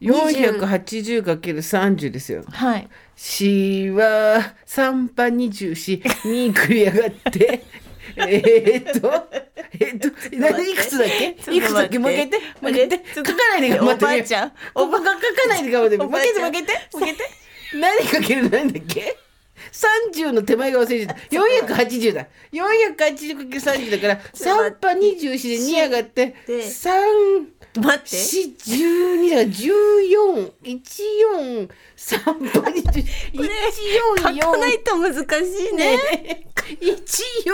[0.00, 2.42] 480×30 ですよ。
[2.50, 2.88] はい。
[3.16, 7.64] しは3波24に繰り上がって。
[8.16, 9.28] えーっと
[9.72, 11.36] えーっと何いくつだっけ？
[11.54, 11.98] いくつだっけ？
[11.98, 12.40] もう一回言って。
[12.60, 13.14] もう一回言って。
[13.14, 14.04] 書かないで頑張って。
[14.04, 14.52] おばあちゃん。
[14.74, 17.24] おばが書かないで頑張ってもうおばあちゃん一回言ってもう一回言って
[17.74, 19.16] 何かける何だっけ
[20.12, 21.22] ？30の手前が忘れちゃった。
[21.74, 22.26] 480だ。
[22.52, 26.90] 480×30 だから3波24で2上がってで3
[27.76, 28.08] 待って。
[28.16, 33.04] 四十二だ14一四三倍一四
[34.18, 35.20] 書かないと難し
[35.70, 35.96] いね。
[35.96, 36.46] ね
[36.80, 37.52] 一四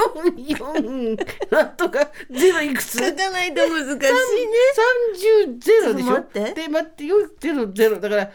[0.59, 1.17] 四。
[1.51, 2.99] なんとかゼロいくつ？
[2.99, 4.01] 書かないと難しいね。
[4.73, 6.13] 三十ゼロでしょ？
[6.13, 6.55] 待って。
[6.55, 8.01] で待ってよゼロゼロ。
[8.01, 8.31] だから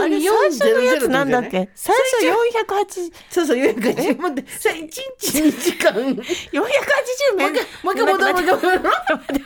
[0.00, 1.68] あれ最初のやつなんだっけ？
[1.74, 2.26] 最初
[2.68, 5.02] 480そうそう480待ってさ1日
[5.40, 5.94] 2時間。
[5.94, 6.62] もう一480
[7.36, 8.84] 回面もう一回もう一回戻る1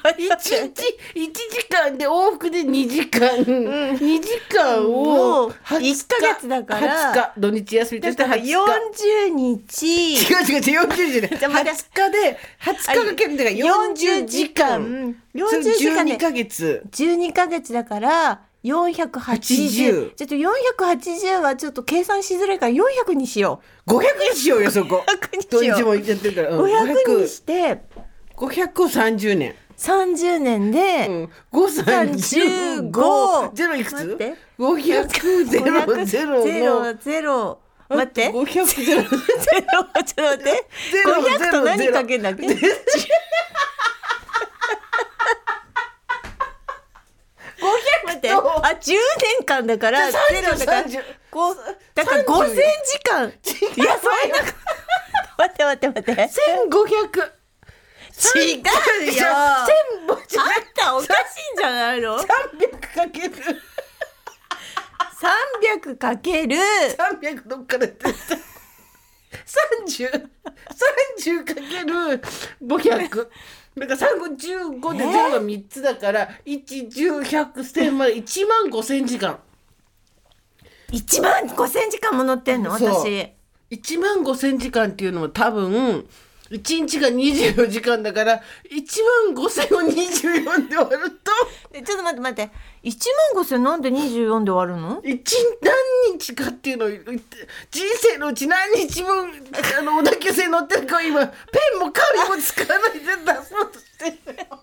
[0.05, 0.83] 待日
[1.15, 7.13] 1時間で往復で2時間、2時間を20日一ヶ月だから。
[7.13, 8.53] 20日土日休みとしてだから20日。
[8.53, 10.15] 40日。
[10.15, 11.39] 違う違う違う40じゃない。
[11.39, 15.17] じゃあ待って20日で20日かけるんだから40時間。
[15.35, 16.05] 40時間。
[16.05, 16.83] で12ヶ月。
[16.91, 25.05] 12ヶ月だから480 80ちょっと480はちょっと計算しづらいから400にしよ500にしようよ そこ。
[25.33, 25.97] 500に土しよう。
[25.97, 27.83] ってるから、ううん500にして
[28.37, 29.55] 500を30年。
[29.77, 33.95] 30年で、うん、535 35ゼロいくつ？
[33.95, 34.35] 待って。
[34.59, 37.59] 500ゼロゼロゼのロゼロ。
[37.89, 38.31] 待って。
[38.31, 39.03] 500ゼロ。
[39.03, 40.67] ゼロちょっと待って。
[40.93, 42.47] ゼロ500と何かけんだっけ？
[48.05, 48.31] 待って？
[48.33, 48.93] あ10
[49.39, 51.57] 年間だからゼロだから30こう
[51.95, 52.63] だから5000時
[53.05, 53.29] 間。
[53.29, 53.33] い
[53.85, 54.37] やそんな。
[55.39, 56.13] 待って待って待って。
[56.13, 57.33] 1500
[58.23, 59.15] 違うよ。
[59.15, 62.27] 千あったおかしいんじゃないの？300
[62.81, 63.35] かける。
[65.83, 66.57] 300かける。
[67.21, 68.09] 300どっから出て
[69.87, 70.29] 30
[71.25, 72.23] 30かける。
[72.63, 73.29] 500
[73.77, 79.39] だから3 5 15でゼロが3つだから110100100まで1万5000時間。
[80.91, 82.71] 1万5000時間も乗ってんの？
[82.71, 83.33] 私。
[83.71, 86.07] 1万5000時間っていうのは多分
[86.51, 91.33] 1日が24時間だから1万5000を24で割ると。
[91.73, 95.01] えちょっと待って待って1万5000なんで24で終わるの？
[95.05, 96.99] 一何日かっていうのを人
[97.97, 99.31] 生のうち何日分
[99.79, 101.33] あの小田急線乗ってるか今ペ
[101.77, 103.07] ンも紙も使わないで出
[103.47, 104.61] そうとしてるよ。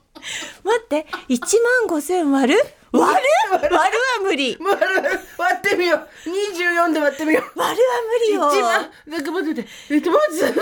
[0.64, 1.40] 待って1
[1.88, 2.60] 万5000割る？
[2.92, 3.52] 割る？
[3.52, 3.76] 割る。
[3.76, 3.90] は
[4.24, 4.58] 無理。
[4.60, 5.20] 割る。
[5.38, 6.00] 割ってみよう。
[6.00, 7.60] 24で割ってみよう。
[7.60, 8.50] 割るは無理よ。
[8.50, 9.70] 一番なんか待って待って。
[9.94, 10.54] えっとまず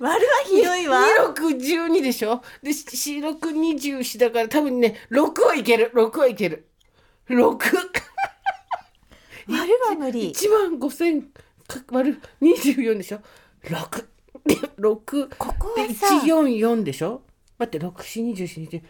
[0.00, 1.00] 割るはひどいわ。
[1.34, 2.42] 2612でしょ？
[2.62, 5.92] で4624だから多分ね6はいける。
[5.94, 6.66] 6はいける。
[7.28, 7.36] 6
[9.46, 10.32] 割るは無理。
[10.32, 11.22] 1万5000
[11.66, 13.20] か割る24でしょ
[13.64, 14.04] ？6
[14.46, 17.22] で6ここではさ144でしょ？
[17.58, 18.82] 待って6424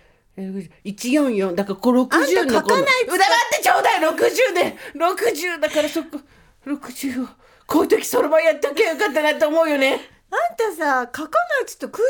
[0.84, 2.02] 144だからこれ60の。
[2.02, 4.00] あんた書かないっつったこの黙ってちょうだい。
[4.00, 4.14] 60
[4.54, 4.76] で。
[4.94, 6.18] 60だからそこ
[6.66, 7.28] 60を。
[7.66, 9.98] こういう時そろばんやっておけばよかったなって思うよね
[10.34, 12.08] あんたさ書かないっつって空中に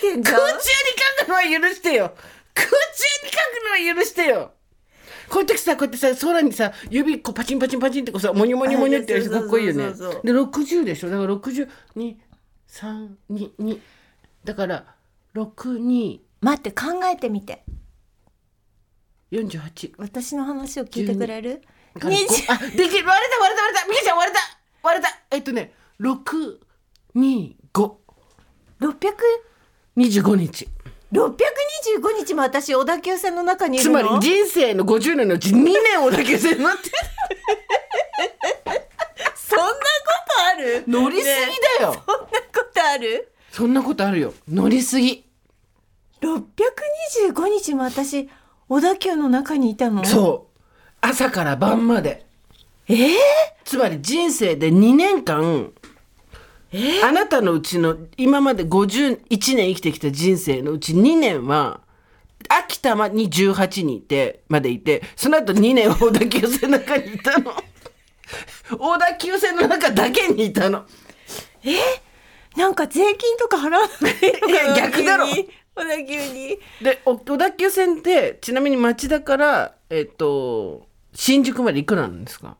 [0.00, 0.36] 書いてんじゃん。
[0.36, 0.62] 空中に
[1.18, 2.14] 書くのは許してよ。
[2.54, 2.76] 空中に
[3.30, 3.40] 書く
[3.86, 4.52] のは許してよ。
[5.28, 9.90] こういう時さこうやってさ空にさ指こうパチンパチンパチンってこうさモニョモニョモニョってやるかっこいいよね。
[9.90, 9.96] で
[10.32, 11.10] 60でしょ。
[11.10, 13.80] だから62322
[14.44, 14.86] だから
[15.34, 17.62] 6248待って考えてみて。
[19.98, 21.60] 私の話を聞いてくれる？
[21.94, 22.78] だからこ20あできる。
[22.78, 23.86] 割れた割れた割れた。
[23.88, 24.42] みきちゃん割れた。
[24.82, 25.10] 割れた。
[25.30, 25.74] えっとね
[27.18, 27.96] 625
[28.80, 29.12] 600
[29.96, 30.68] 25日。
[31.12, 31.26] 625
[32.26, 36.90] 日も私小田急線の中にいるつのまり人生の50年のうち2年をだけ線乗って
[39.34, 39.78] そんなこ
[40.28, 40.84] とある？
[40.86, 41.30] 乗りすぎ
[41.78, 43.32] だよ、そんなことある？
[43.50, 44.34] そんなことあるよ。
[44.48, 45.24] 乗りすぎ。
[46.20, 48.28] 625日も私
[48.68, 50.04] 小田急の中にいたの？
[50.04, 50.58] そう。
[51.00, 52.26] 朝から晩まで。
[52.90, 53.08] えー、
[53.64, 55.72] つまり人生で2年間
[57.04, 59.18] あなたのうちの今まで51
[59.56, 61.80] 年生きてきた人生のうち2年は
[62.48, 67.52] 秋田まに18人いてまでいてその後2年は小田急線の中にいたの。
[68.78, 70.84] 小田急線の中だけにいたの。
[72.56, 75.26] なんか税金とか払わない逆だろ。
[75.26, 75.34] 小
[75.76, 76.58] 田急に。
[76.82, 82.56] でお小田急線ってちなみに町田からえっと新宿までいくらなんですか？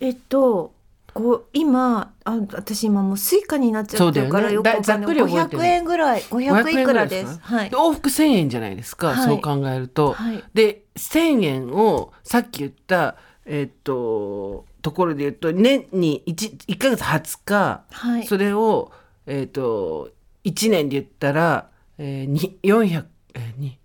[0.00, 0.72] えっと
[1.16, 4.86] こう今あ私今もうスイカになっちゃってるからよくわかんない。
[4.86, 5.62] だざっくり覚えてる。
[5.62, 7.38] 500円ぐらい500いくらです。
[7.38, 7.70] かはい。
[7.70, 9.26] で往復1000円じゃないですか、はい。
[9.26, 10.44] そう考えると、はい。
[10.52, 18.26] で1000円をさっき言ったえっとところで言うと年に 1, 1ヶ月20日、はい。
[18.26, 18.92] それを
[19.24, 20.10] えっと
[20.44, 23.78] 1年で言ったら、えー、に400えー、に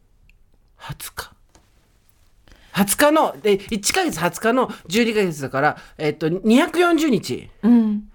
[0.80, 1.32] 20日
[2.74, 8.08] 20日ので1ヶ月20日の12ヶ月だから、えっと240日うん。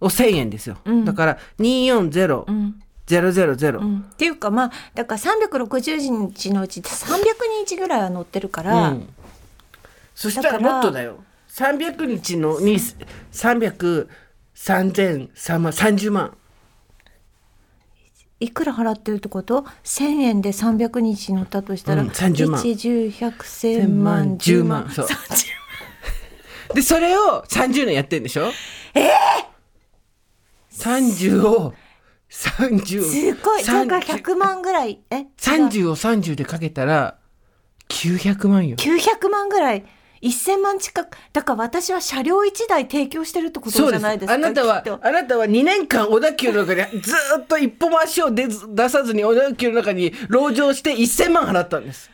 [0.00, 1.04] を1000円ですよ、うん。
[1.04, 2.82] だから240、うん。
[3.06, 3.98] 000、うん。
[3.98, 7.20] っていうかまあだから360日のうち300
[7.66, 9.08] 日ぐらいは乗ってるから、うん。
[10.14, 11.22] そしたらもっとだよ。
[11.48, 12.78] 300日のに
[13.32, 14.08] 300
[14.54, 16.36] 3000 3万30万
[18.40, 22.62] いくら払ってるってこと？1,000円で300日乗ったとしたら、うん30万。
[22.62, 24.90] 1 1 0 1 0 1 0万10万。
[24.90, 25.06] そう。
[25.06, 28.50] 30でそれを30年やってんでしょ？
[28.94, 29.10] ええ
[30.72, 31.74] 30を
[32.30, 33.64] 30すごい。
[33.64, 35.00] だから100万ぐらい。
[35.10, 35.16] え？
[35.16, 37.18] 違う30を30でかけたら
[37.88, 38.76] 900万よ。
[38.76, 39.84] 900万ぐらい
[40.22, 52.10] 1000万近くだから私は車両1台提供してるってことじゃないですかあなたはあなたは2年間小田急の中に ずーっと一歩も足を出ず出さずに小田急の中に籠城して1000万払ったんです。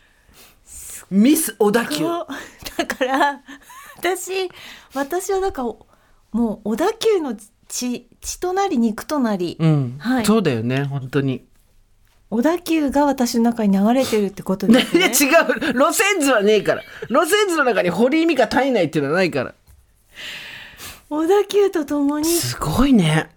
[1.11, 2.05] ミス小田急。
[2.05, 3.41] だから
[3.99, 4.51] 私
[4.95, 5.69] 私はだから
[6.33, 7.37] もう小田急の
[7.69, 10.27] 血血となり肉となり、うん、はい。
[10.27, 11.46] そうだよね本当に
[12.29, 15.07] 小田急が私の中に流れてるってことです ね。
[15.07, 15.75] 違う。
[15.75, 16.83] 路線図はねえから。
[17.09, 19.55] 路線図の中に堀井美香体内っていうのはないから。
[21.09, 22.25] 小田急とともに。
[22.25, 23.31] すごいね。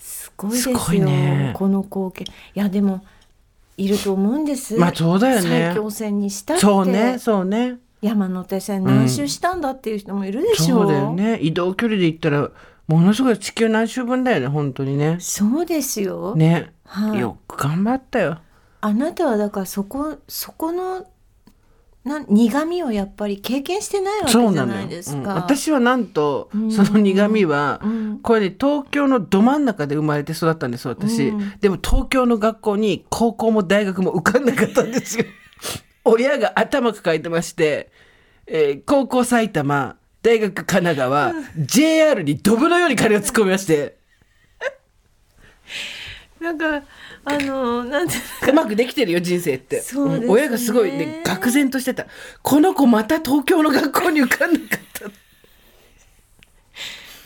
[0.00, 0.78] すごいですよ。
[0.78, 1.52] すね。
[1.54, 2.24] この光景。
[2.24, 3.04] いやでも
[3.76, 4.76] いると思うんです。
[4.76, 5.66] まあそうだよね。
[5.68, 6.62] 埼京線にしたって。
[6.62, 7.76] そうねそうね。
[8.00, 11.38] 山手線何周したんだっていう人もいるでしょそうだよね。
[11.40, 12.50] 移動距離で言ったら
[12.86, 15.16] ものすごい地球何周分だよね本当にね。
[15.20, 17.20] そうですよ、ね、はい。
[17.20, 18.38] よく頑張ったよ。
[18.80, 21.06] あなたはだからそこそこの
[22.04, 25.34] な苦味をやっぱり経験してないわけじゃないですか。
[25.34, 26.70] 私はなんとうん。
[26.70, 28.18] その苦味はうん。
[28.18, 31.58] これね東京のど真ん中で生まれて育ったんです私、うん。
[31.60, 35.24] でも東京の学校に高校も大学も受かんなかったんですよ。
[36.04, 37.90] 親が頭抱えてまして、
[38.46, 43.98] えー高校埼玉大学神奈川、JR にドブのように金を突っ込みまして。
[46.40, 46.82] なんか
[47.24, 48.14] あのなんて
[48.48, 49.82] うまくできてるよ人生って。
[49.82, 50.26] そうね。
[50.26, 52.06] ん親がすごいね愕然としてた。
[52.42, 55.10] この子また東京の学校に受かんなかった。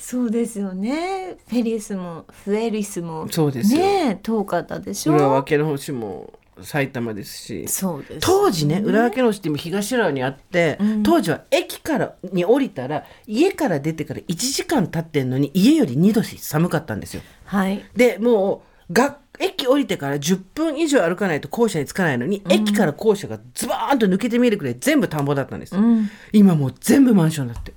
[0.00, 1.36] そうですよね。
[1.48, 3.28] フェリスもフエリスも。
[3.30, 3.80] そうですよ。
[3.80, 5.14] ねえ遠かったでしょ。
[5.14, 7.68] 浦和家の星も埼玉ですし。
[7.68, 11.02] そうです、当時ね浦和家の星って今東浦和にあって、うん。
[11.02, 17.22] 当時は駅からに降りたら家から出てから1時間経ってんのに家より2度寒かったんですよ。
[17.44, 17.84] はい。
[17.94, 26.10] でもうが駅降りてから10分以上歩かないと校舎に着かないのに、駅から校舎がズバーンと抜けて見えるくらい全部田んぼだったんです、うん。
[26.32, 27.72] 今もう全部マンションだって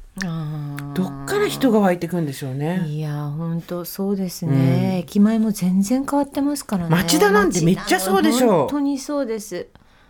[0.94, 2.86] どっから人が湧いてくんでしょうね。
[2.88, 6.90] いや本当そうですね、駅前も全然変わってますからね。
[6.90, 8.36] 町田なんてめっちゃそうでしょ。
[8.36, 9.68] 町田も本当にそうです。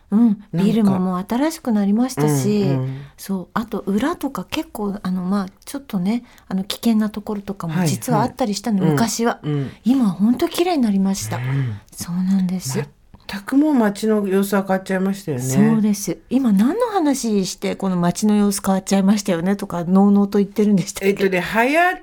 [0.09, 0.43] うん。
[0.53, 3.01] ビルももう新しくなりましたし、うんうん。
[3.15, 3.47] そう。
[3.53, 9.71] あと裏とか結構あのまあちょっとねあの危険なところとかもはい実はあったりしたの、はい昔は、うん。
[9.85, 11.79] 今本当綺麗になりました、うん。
[11.93, 12.83] そうなんです、
[13.31, 15.43] 全くもう街の様子は変わっちゃいましたよね。
[15.43, 16.17] そうです。
[16.29, 19.55] 今何の話してこの街の様子変わっちゃいましたよね？
[19.55, 21.07] とかのうのうと言ってるんでしたっけ？
[21.07, 21.95] えっとね早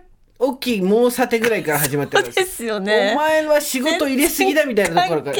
[0.60, 2.32] 起きもうさてぐらいから始まってます。
[2.32, 5.36] ですよお前は仕事入れすぎだみたいなところから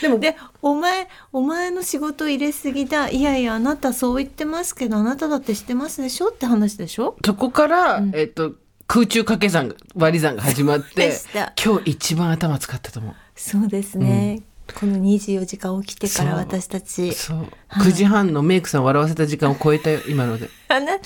[0.00, 3.08] でもでお前お前の仕事入れすぎだ。
[3.10, 6.28] いやいやあなたそう言ってますけどあなただって知ってますでしょ？
[6.28, 7.16] って話でしょ？
[7.24, 8.12] そこから、うん。
[8.14, 8.54] えっと
[8.86, 11.18] 空中掛け算が割り算が始まっでて
[11.62, 13.14] 今日一番頭使ったと思う。
[13.36, 14.40] そうですね、
[14.74, 17.12] この24時間起きてから私たち。
[17.12, 17.88] そう、はい。
[17.88, 20.50] 9時半のメイクさんを笑わせた時間を超えたよ今ので。
[20.68, 20.98] あな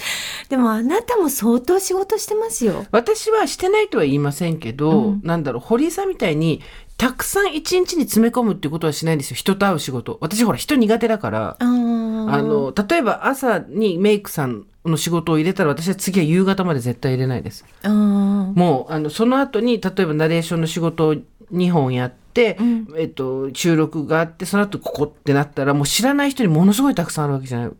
[0.48, 2.86] でもあなたも相当仕事してますよ。
[2.90, 5.20] 私はしてないとは言いませんけど、うん。
[5.22, 6.62] なんだろう堀井さんみたいに
[6.96, 9.36] たくさん一日に詰め込むってことはしないんですよ。
[9.36, 10.18] 人と会う仕事。
[10.20, 11.56] 私ほら人苦手だから。
[11.60, 17.64] あの例えば朝にメイクさんの仕事を入れたら私は次は夕方まで絶対入れないです。
[17.84, 21.16] もうあのその後に例えばナレーションの仕事を
[21.52, 22.21] 2本やって、
[22.58, 22.86] うん。
[22.96, 27.70] えっと、収録があってその後ここってなったらもう知らない人にものすごいたくさんあるわけじゃない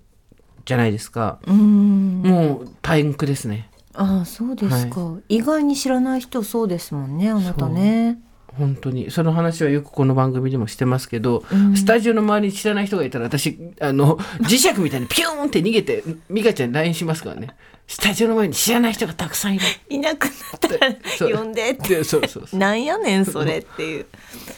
[0.65, 2.23] じゃないですか、うん。
[2.23, 3.69] もう大変ですね。
[3.95, 8.19] ああそうですか、意外に知らない人そうですもんねあなたね
[8.57, 9.11] 本当に。
[9.11, 11.77] その話はよくこの番組でもしてますけど、うん。
[11.77, 17.49] スタジオの周りに知らない人がいたら私あの磁石みたいにピューンって逃げて美香ちゃんに LINE しますからね。
[17.87, 19.65] スタジオの前に知らない人がたくさんいる。
[19.88, 21.97] いなくなったら呼んでって。
[21.97, 22.59] でそうそうそう。
[22.59, 24.07] なんやねんそれっていう。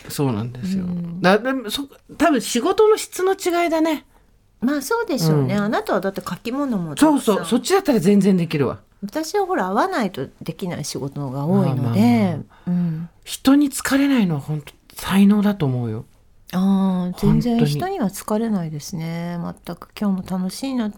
[0.08, 0.84] そうなんですよ、
[1.20, 4.04] だでもそ多分仕事の質の違いだね。
[4.60, 5.62] まあそうでしょうね、うん。
[5.62, 7.44] あなたはだって書き物もそうそう。
[7.44, 8.80] そっちだったら全然できるわ。
[9.02, 16.04] 私はほら会わないとできない仕事が多いのまあまあで、うん、人に疲れないのは本当才能だと思うよ。
[16.52, 19.38] ああ全然人には疲れないですね。
[19.66, 20.92] 全く今日も楽しいな。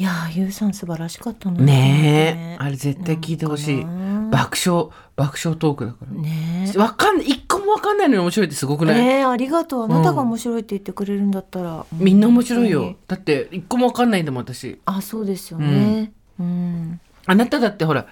[0.00, 2.62] いやーゆうさん素晴らしかったのねえ。
[2.62, 3.84] あれ絶対聞いてほしい。
[4.30, 6.12] 爆笑爆笑トークだから。
[6.20, 6.72] ね。
[6.76, 9.84] わかんない一個もわかんないのに面白いってすごくえない、えーありがとう。
[9.84, 12.96] あなたが面白いって言ってくれるんだったら、みんな面白いよ。
[13.08, 14.80] だって一個もわかんないんだもん私。
[14.84, 16.12] あそうですよね。
[16.38, 18.06] うん、あなただってほら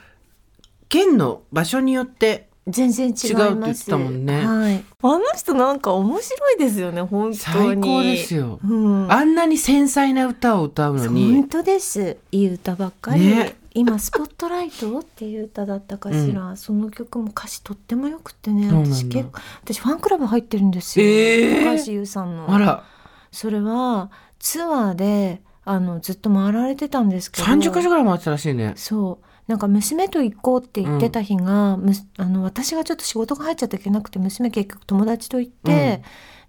[0.88, 3.28] 県の場所によって全然違います。
[3.28, 4.44] 違うって言ってたもんね。
[4.44, 8.58] はい、あの人なんか面白いですよね本当最に高ですよ。
[8.62, 8.74] う
[9.06, 12.16] ん、あんなに繊細な歌を歌うの本に、当です。
[12.32, 13.56] いい歌ばっかり、ね。
[13.72, 18.68] 今「スポットライト」っていう歌だったかしら、その曲も歌詞とってもよくてね。
[18.68, 18.96] そうなんだ。
[18.96, 21.78] 私結構私ファンクラブ入ってるんですよ、えー。
[21.78, 22.52] 高橋優さんの。
[22.52, 22.84] あら、
[23.30, 24.10] それは
[24.40, 27.46] ツアーであのずっと回られてたんですけど。
[27.46, 28.72] 30箇所ぐらい回ってたらしいね。
[28.76, 36.02] そうなんか娘と行こうって言ってた日が、むすあの私がちょっと仕事が入っちゃっていけなくて娘結局友達と行って、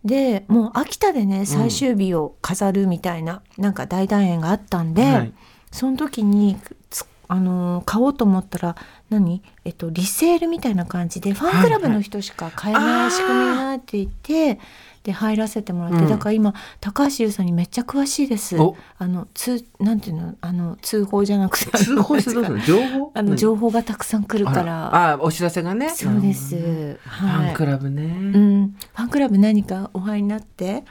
[0.03, 5.33] でもう秋田でね最終日を飾るみたいな、なんか大団円があったんで、はい。
[5.71, 6.57] その時に
[6.89, 8.75] つあのー買おうと思ったら
[9.09, 14.59] 何、えっと、リセールみたいな感じでファンクラブの人しか買えない仕組みになっていて、
[15.08, 18.60] で入らせてもらって、うんだから今高橋優さんにめっちゃ詳しいです。
[18.60, 20.36] おあの通なんていうの？
[20.41, 23.12] あの通報じゃなくて通報してどうするの情報？
[23.16, 24.93] あの何情報がたくさん来るから。
[24.93, 25.91] ああ、お知らせがね。
[25.91, 26.58] そうです。
[26.58, 27.47] フはい。
[27.47, 28.03] ァンクラブね。
[28.03, 30.84] うん、ファンクラブ何かお入りになって？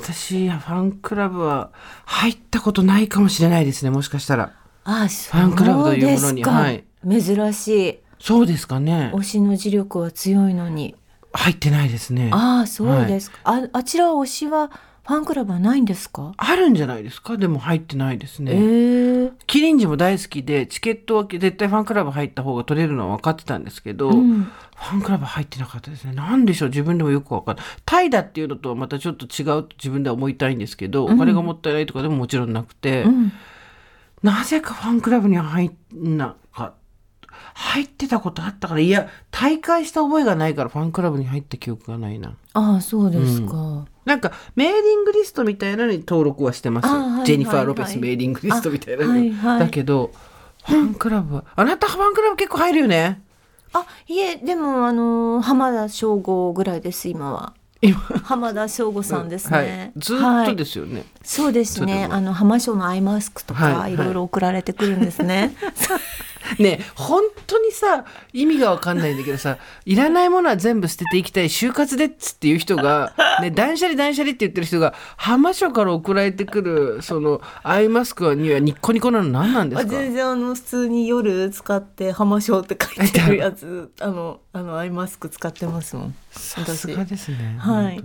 [0.00, 1.70] 私、ファンクラブは
[2.06, 4.54] 入ったことないかもしれないですね、もしかしたら。
[4.84, 7.98] あ、そうァンクラブというものにはい珍しい。
[8.18, 9.12] そうですかね。
[9.14, 10.94] 推しの磁力は強いのに。
[11.32, 12.30] 入ってないですね。
[12.32, 13.38] ああ、そうですか。
[13.44, 14.70] あ、あちら推しは
[15.06, 16.34] ファンクラブはないんですか？
[16.36, 17.36] あるんじゃないですか？
[17.38, 18.52] でも入ってないですえね。
[18.54, 24.44] えキリンジも大好きで、チケットは絶対ファンクラブ入った方が取れるのは分かってたんですけど、うん
[24.78, 26.12] ファンクラブ入ってなかったですね。
[26.12, 26.68] なんでしょう？
[26.68, 27.66] 自分でもよく分かんない。
[27.84, 33.32] タイだっていうのとはまたちょっと違うと自分では思いたいんですけど、お金がもったいないとかでももちろんなくて、うん。
[34.22, 36.77] なぜかファンクラブには入んなかった。
[37.60, 42.36] 入ってたことあったから、いや、大会した覚えがないからファンクラブに入った記憶がないな。
[42.52, 43.84] ああ、そうですか。
[44.04, 49.10] なんかメーリングリストみたいなのに登録はしてますよ、あはいはいジェニファー・ロペスメーリングリストみたいなの。
[49.10, 49.58] はいはい。
[49.58, 50.12] だけど
[50.64, 53.20] ファンクラブは、あなたファンクラブ結構入るよね。
[53.72, 57.54] あ、いえ、でも、あの浜田省吾ぐらいです、今は。
[57.80, 57.98] 今。
[57.98, 59.58] 浜田省吾さんですね。
[59.58, 60.54] はい、ずっとはい。
[60.54, 62.06] ですよね、そうですね。
[62.08, 63.94] あの浜省のアイマスクとか、はい。
[63.94, 65.56] い、ろいろ送られてくるんですね。
[66.58, 79.88] ね本当にさ意味がわかんないんだけどさいらないものは全部捨てていきたい就活でっつっていう人が、 ね、断捨離断捨離って言ってる人が浜署から送られてくるそのアイマスクにはニッコニコなの何なんですか？
[79.90, 86.14] 全然あの普通に夜使って浜省って書いてるやつ、 あのあのアイマスク使ってますもん。
[86.30, 88.02] さすがですね、はい。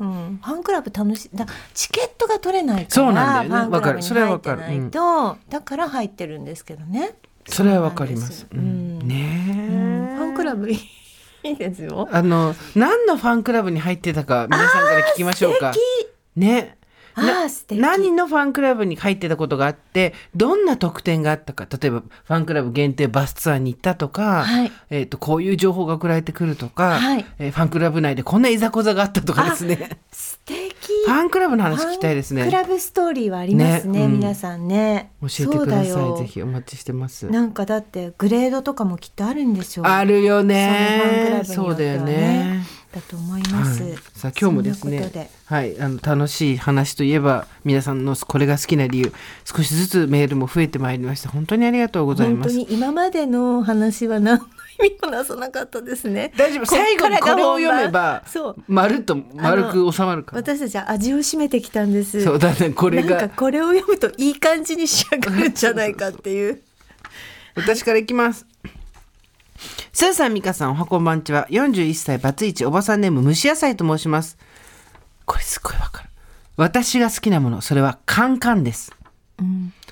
[0.00, 3.70] うん、ファンクラブ楽しいだチケットが取れないからそうなんだよね。
[3.70, 4.02] ファンクラブにわかる。
[4.02, 7.14] それは入ってわかるないと、だから入ってるんですけどね
[7.48, 8.40] それはわかります。
[8.40, 10.78] そうなんねえ、ファンクラブい
[11.44, 12.08] いですよ。
[12.10, 15.72] あの何のファンクラブに入ってたか皆さんから聞きましょうか。
[16.36, 16.77] ね。
[17.70, 21.66] 何のファンクラブに入ってたことがあってどんな特典があったか。
[21.70, 24.72] 例えばファンクラブ限定バスツアーに行ったとか、はい。
[24.90, 27.26] えー、とこういう情報が送られてくるとか、はい。
[27.38, 29.98] えーファンクラブ内でこんないざこざがあったとかですね。
[30.12, 30.68] 素敵。
[31.06, 32.44] ファンクラブの話聞きたいですね。
[32.44, 34.12] クラブストーリーはありますねねうん。
[34.12, 35.10] 皆さんね。
[35.22, 36.18] 教えてください。
[36.18, 37.26] ぜひお待ちしてます。
[37.26, 39.86] なんかだってグレードとかもきっとあるんでしょう。
[39.86, 41.42] あるよね。
[41.44, 45.80] そうだよねねだと思います、はい、さあ今日もですねはい。
[45.80, 49.12] あの楽しい話といえば皆さんのこれが好きな理由
[49.44, 52.54] 少しずつメールも増えてまいりました本当にありがとうございます。
[52.54, 54.44] 本当に今までの話は何の
[54.82, 56.32] 意味もなさなかったですね。
[56.36, 56.66] 大丈夫。
[56.66, 58.56] 最後にこれを読めばそう。
[58.68, 60.38] まるっと丸く収まるから。
[60.38, 62.22] 私たちは味を占めてきたんです。
[62.22, 62.70] そうだね。
[62.70, 66.62] これがこれを読むといい感じに仕上がるんじゃないかっていう。
[67.58, 68.46] 私からいきます
[69.98, 71.48] スーさん、ミカさん、おはこんばんちは。
[71.50, 74.38] 41歳、バツイチ、おばさんネーム、蒸し野菜と申します。
[75.24, 76.08] これすっごいわかる。
[76.56, 78.92] 私が好きなもの、それはカンカンです。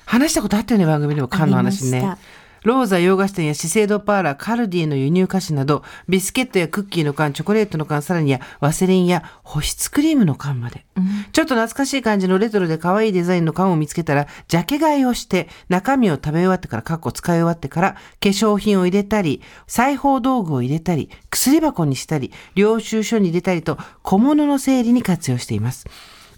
[0.05, 2.15] 話したことあったよね、番組でも缶の話ね。
[2.63, 10.85] ローザ洋菓子店や資生堂パーラー、カルディの輸入菓子など、ビスケットやクッキーの缶、チョコレートの缶、さらにやワセリンや保湿クリームの缶まで。
[11.31, 25.85] ちょっと懐かしい感じのレトロで可愛いデザインの缶を見つけたら、ジャケ買いをして、中身を食べ終わってから、かっこ使い終わってから、化粧品を入れたり、裁縫道具を入れたり、薬箱にしたり、領収書に入れたりと、小物の整理に活用しています。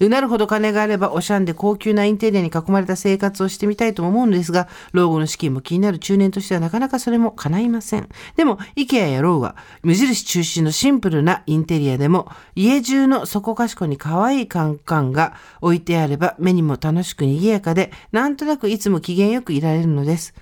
[0.08, 8.10] うなるほど金があればおしゃんで高級なインテリアに囲まれた生活をしてみたいとも思うのですが、老後の資金も気になる中年としてはなかなかそれも叶いません。
[8.36, 20.34] でも、IKEA やローは無印中心のシンプルなインテリアでも、家中のそこかしこに可愛いカンカンが置いてあれば目にも楽しく賑やかで、なんとなくいつも機嫌よくいられるのです。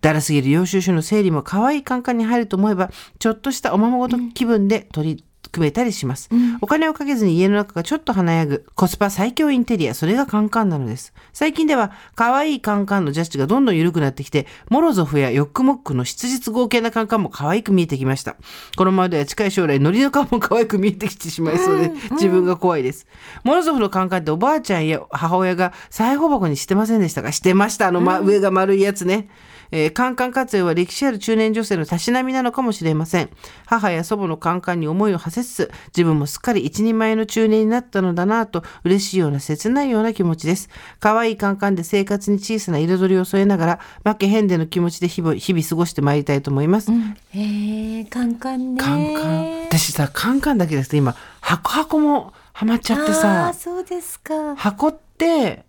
[0.00, 6.30] だらすぎる領収書の整理も可愛いカンカンに入ると思えば、ちょっとしたおままごと気分で取り組めたりします、
[6.60, 11.12] お金をかけずに家の中がちょっと華やぐコスパ最強インテリアそれがカンカンなのです。
[11.32, 18.36] 最近では可愛いカンカンのジャッジがどんどん緩くなってきてモロゾフやヨックモックの質実合計なカンカンも可愛く見えてきました。
[18.76, 23.06] このままでは近い将来ノリの顔も可愛く見えてきてしまいそうで、自分が怖いです。
[23.44, 27.32] モロゾフのカンカンっておばあちゃんや母親が裁縫箱にしてませんでしたか？
[27.32, 27.88] してました。
[27.88, 29.28] あの、ま上が丸いやつね
[29.72, 33.30] えーカンカン活用は歴史ある中年女性のたしなみなのかもしれません。
[33.66, 40.68] 母や祖母のカンカンに思いを馳せつつ、自分もすっかり一人前の中年になったのだなぁと、嬉しいような切ないような気持ちです。
[41.00, 46.92] 可愛いカンカンで生活に小さな彩りを添えながら、負けへんでの気持ちで日々日々過ごしてまいりたいと思います。
[46.92, 49.62] へえカンカンねカンカン。
[49.64, 55.64] 私さ、カンカンだけですと今、箱箱もハマっちゃってあさー、そうですか箱って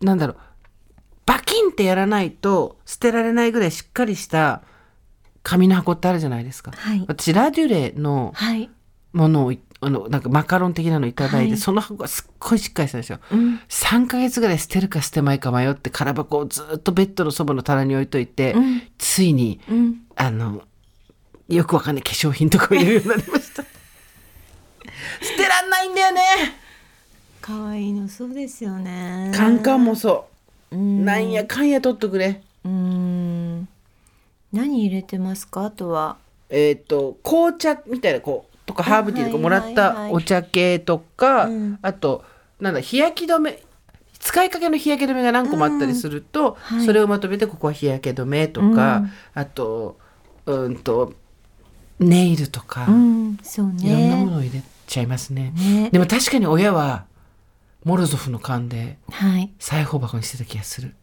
[0.00, 0.36] なんだろう
[1.30, 4.62] バキンってやらないと捨てられないぐらいしっかりした
[5.44, 7.04] 紙の箱ってあるじゃないですか、はい。
[7.06, 8.68] 私ラデュレのはい。
[9.12, 11.56] ものをいあのなんかマカロン的なのいただいて、はい。
[11.56, 13.60] その箱がすっごいしっかりしたんですよ、うん。
[13.68, 18.82] 3ヶ月ぐらい捨てるか捨てまいか迷って空箱をずっとベッドのそばの棚に置いといて、うん。
[18.98, 20.00] ついにうん。
[20.16, 20.62] あの
[21.46, 23.62] よくわかんない化粧品とかを入れるようになりました。
[25.22, 26.22] 捨てらんないんだよね。
[27.40, 29.30] 可愛いのそうですよね。
[29.32, 30.29] カンカンもそ
[30.72, 31.04] ううん。
[31.04, 32.40] なんやかんや取っとくれ。
[32.64, 33.68] うーん。
[34.52, 35.66] 何入れてますか？
[35.66, 36.16] あとは。
[36.48, 41.78] えっ、と紅茶みたいなこうとかハーブティーとかもらったお茶系とか、うん。
[41.82, 42.24] あと
[42.60, 43.62] なんだ日焼き止め。
[44.18, 46.84] 使いかけの日焼け止めが何個もあったりすると、はい。
[46.84, 49.10] それをまとめてここは日焼け止めとか、うん。
[49.32, 49.98] あと
[50.44, 51.14] うんと
[51.98, 55.52] ネイルとか、うんそういろんなもねのを入れちゃいますね。
[55.56, 55.88] ね。
[55.90, 57.06] でも確かに親は
[57.84, 59.52] モロゾフの缶ではい。
[59.58, 60.94] 裁縫箱にしてた気がする。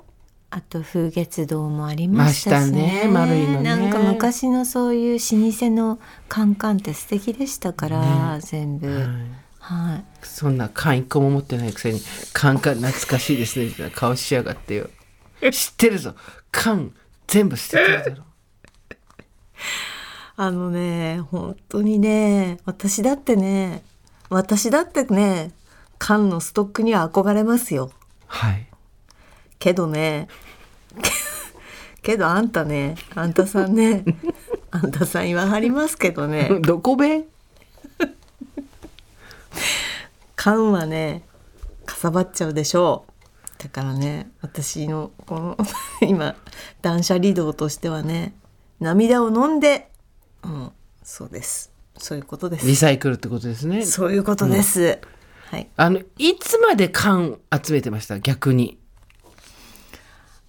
[0.50, 2.82] あと風月堂もありましたしね。
[2.82, 3.64] ましたね丸いのね。
[3.64, 6.00] なんか昔のそういう老舗の
[6.30, 8.42] カンカンって素敵でしたから、ね。
[8.42, 9.06] 全部、はい。
[9.60, 10.06] はい。
[10.22, 12.00] そんな缶一個も持ってないくせに
[12.34, 13.66] 缶缶懐かしいですね。
[13.66, 14.90] みたいな顔しやがってよ。
[15.52, 16.16] 知ってるぞ。
[16.52, 16.94] 缶
[17.28, 18.24] 全部捨ててるだろ。
[20.40, 23.84] あのね本当にね私だってね
[24.30, 25.52] 私だってね
[26.00, 27.92] 缶のストックには憧れますよ。
[28.28, 28.68] はい。
[29.60, 30.28] けどね
[32.04, 34.06] けどあんたねあんたさんね
[34.72, 36.50] あんたさん言わはりますけどね。
[36.62, 37.26] どこ弁
[40.36, 41.24] 缶はね
[41.86, 43.12] かさばっちゃうでしょう。
[43.64, 45.58] だからね私のこの
[46.02, 46.36] 今
[46.82, 48.36] 断捨離道としてはね
[48.80, 49.90] 涙を飲んで
[50.44, 50.72] うん
[51.04, 51.72] そうです。
[51.98, 52.68] そういうことです。
[52.68, 53.84] リサイクルってことですね。
[53.84, 55.00] そういうことです、
[55.52, 55.68] はい。
[55.78, 58.20] あのいつまで缶集めてました？
[58.20, 58.78] 逆に、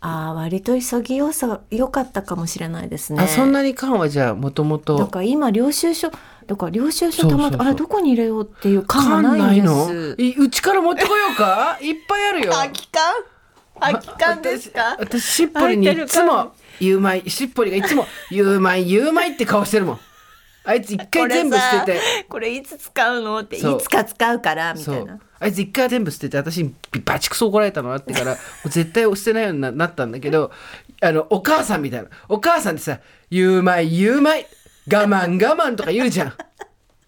[0.01, 3.22] ああ割と急ぎよさ良かったかもしれないですね。
[3.22, 6.11] あそんなに缶はじゃあもともだとから今領収書
[6.46, 7.66] だから領収書たまそうそうそう。
[7.66, 9.86] あれどこに入れようっていう缶缶がないんでないの？
[9.86, 11.78] すいうちから持ってこようか？
[11.82, 12.53] いっぱいあるよ。
[12.53, 13.03] 空き缶？
[13.80, 14.96] 空き缶ですか？
[14.99, 20.01] 私私しっぽりにいつも「ゆうまい」しっぽりがいつも「ゆうまいゆうまい」って顔してるもん
[20.68, 22.00] あいつ一回全部捨てて。
[22.28, 25.18] これいつ使うのっていつか使うからみたいな。
[25.40, 26.74] あいつ一回全部捨てて私に
[27.06, 30.50] バチクソ怒られたのあってから絶対捨てないようにななったんだけど
[31.00, 32.08] あのお母さんみたいな。
[32.28, 33.00] お母さんってさ
[33.30, 34.46] 「ゆうまいゆうまい。
[34.90, 36.34] 我慢我慢」とか言うじゃん。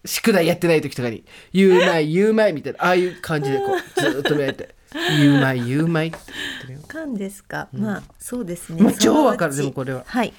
[0.03, 2.83] 宿題やってない時とかに「ゆうまいゆうまい」みたいな。
[2.83, 4.73] ああいう感じでこうずーっと見られて
[5.19, 6.79] 「ゆうまいゆうまい」って言ってるよ。
[6.87, 8.81] 缶ですか、まあそうですね。
[8.81, 10.03] もう超わかるでもこれは。
[10.07, 10.33] はい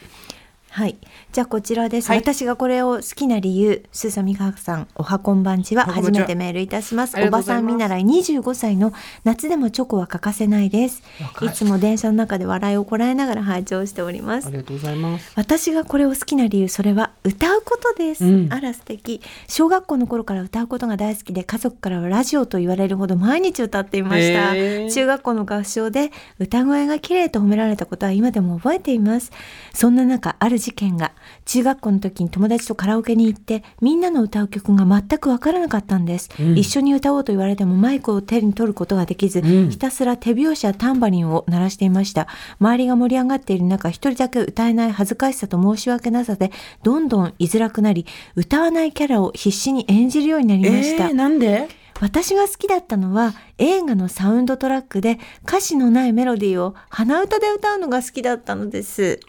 [0.73, 0.97] はい。
[1.33, 2.21] じゃあこちらです、はい。
[2.21, 6.23] 私がこれを好きな理由スーサミカさんおはこんばんちはおはこんばんちは。
[6.23, 7.15] 初めてメールいたします。
[7.15, 11.03] ありおばさん見習い25歳の夏でもチョコは欠かせないです。
[11.21, 11.49] 若い。
[11.49, 14.47] いつも電車の中で笑いをこらえながら拝聴しております。
[14.47, 15.33] ありがとうございます。
[15.37, 18.51] 私がこれを好きな理由それは歌うことです、うん。
[18.51, 19.21] あら素敵。
[19.49, 24.55] 小学校の頃から歌うことが大好きで家族からはラジオと言われるほど毎日歌っていました。
[24.91, 29.33] 中学校の合唱で歌声が綺麗と褒められたことは今でも覚えています。
[29.75, 31.13] そんな中ある事件が
[31.45, 36.59] 中学校の時に友達とカラオケに行ってみんなの歌う曲が全くわからなかったんです、うん。
[36.59, 39.71] 一緒に歌おうと言われてもマイクを手に取ることができず、うん。
[39.71, 42.29] ひたすら手拍子やタンバリンを鳴らしていました。
[42.61, 46.53] 周りが盛り上がっている中一人だけ歌えない恥ずかしさと申し訳なさで
[46.83, 48.07] どんどん居づらくなり
[48.37, 51.69] 歌わないキャラを必死に演じるようになりました、えー、なんで？
[52.01, 59.21] 私が好きだったのは映画のサウンドトラックで歌詞のないメロディーを鼻歌で歌うのが好きだったのです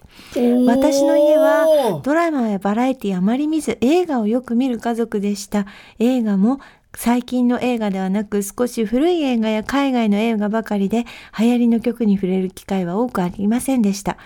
[0.65, 5.67] 私の家はドラマやバラエティあまり見ず映画をよく見る家族でした
[5.99, 6.59] 映画も
[6.95, 11.05] 最近の映画ではなく少し古い映画や海外の映画ばかりで
[11.37, 14.17] 流行りの曲に触れる機会は多くありませんでした。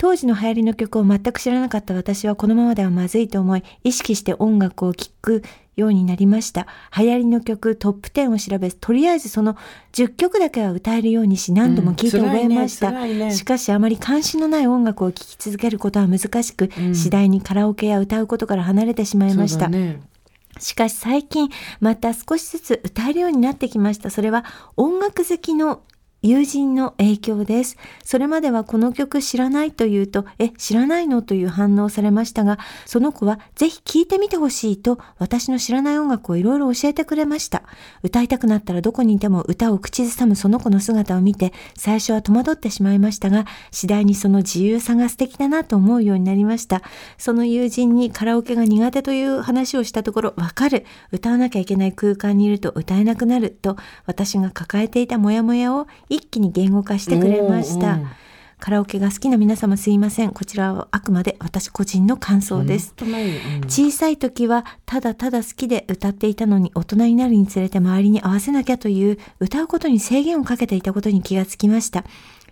[0.00, 5.42] 当時の流行りの曲を全く知らなかった私はこのままではまずいと思い、意識して音楽を聴く
[5.76, 6.66] ようになりました。
[6.96, 9.58] 流行りの曲トップ10を調べ、とりあえずその
[9.92, 12.88] 10曲だけは歌えるようにし何度も聴いて覚えました。
[12.88, 19.70] うんねねしかしあまり関心のない音楽を聴き続けることは難しく、次第にカラオケや歌うことから離れてしまいました。
[20.58, 24.08] しかし最近また少しずつ歌えるようになってきました。
[24.08, 24.46] それは
[24.78, 25.82] 音楽好きの
[26.22, 27.76] 友人の影響です。
[28.04, 31.22] それまではこの曲知らないと言うと、え、知らないの？
[31.22, 37.62] という反応されましたが、その子はぜひ聴いてみてほしいと私の知らない音楽をいろいろ教えてくれました。
[38.02, 46.82] 歌いたくなったらどこにいても歌を口ずさむその子の姿を見て、最初は戸惑ってしまいましたが、次第にその自由さが素敵だなと思うようになりました。
[47.16, 50.84] その友人にカラオケが苦手という話をしたところ、わかる。
[51.12, 57.94] 歌わなきゃいけない空間にいると歌えなくなると、私が抱えていたモヤモヤを一気に言語化してくれました。
[57.94, 58.08] うんうん
[58.60, 60.32] カラオケが好きな皆様すいません。
[60.32, 62.94] こちらはあくまで私個人の感想です。
[63.00, 63.08] うん
[63.62, 72.04] 小さい時はただただ好きで歌っていたのに大人になるにつれて周りに合わせなきゃという歌うことに制限をかけていたことに気がつきました。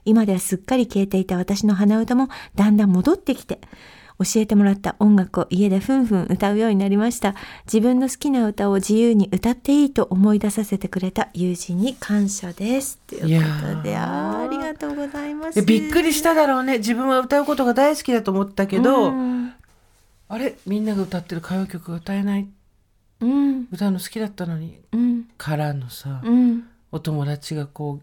[0.06, 3.60] 今ではすっかり消えていた私の鼻歌もだんだん戻ってきて
[4.18, 7.34] 教えてもらった音楽を家でふんふん歌うようになりました。
[7.66, 12.98] 自分の好きな歌を自由に歌っていいと思い出させてくれた友人に感謝です。
[13.06, 15.54] ということで、ありがとうございます。
[15.54, 19.52] でびっくりしただろうね自分は歌うことが大好きだと思ったけど、うん
[20.30, 20.56] あれ？
[20.66, 22.48] みんなが歌ってる歌謡曲が歌えない？
[23.20, 24.78] うん、歌うの好きだったのに？
[24.92, 26.64] うん、からのさ、うん。
[26.92, 28.00] お友達がこ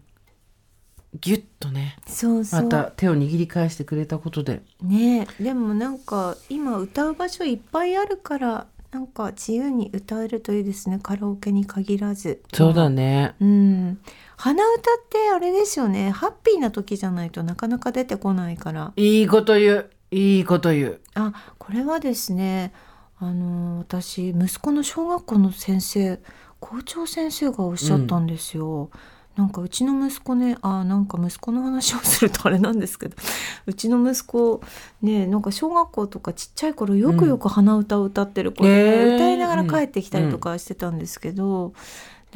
[1.20, 2.62] ギュッとねそうそう。
[2.62, 4.62] また手を握り返してくれたことで。
[4.82, 10.98] ねえでもなんか今歌う場所いっぱいあるからなんか自由に歌えるといいですね。
[11.02, 12.42] カラオケに限らず。
[12.54, 13.34] そうだね。
[13.40, 13.98] うん。
[14.36, 16.10] 鼻歌ってあれですよね。
[16.10, 18.92] ハッピーな時じゃないとなかなか出てこないから。
[18.96, 19.90] いいこと言う。
[20.10, 21.00] いいこと言う。
[21.14, 22.72] あこれはですね
[23.18, 26.20] あの私息子の小学校の先生
[26.60, 28.90] 校長先生がおっしゃったんですよ、
[29.36, 33.16] なんかうちの息子ねあなんか息子の話をするとあれなんですけど
[33.66, 34.62] うちの息子
[35.02, 39.14] ねなんか小学校とかちっちゃい頃よくよく鼻歌を歌ってる子で、へー。
[39.16, 41.74] 歌いながら帰ってきたりとかしてたんですけど、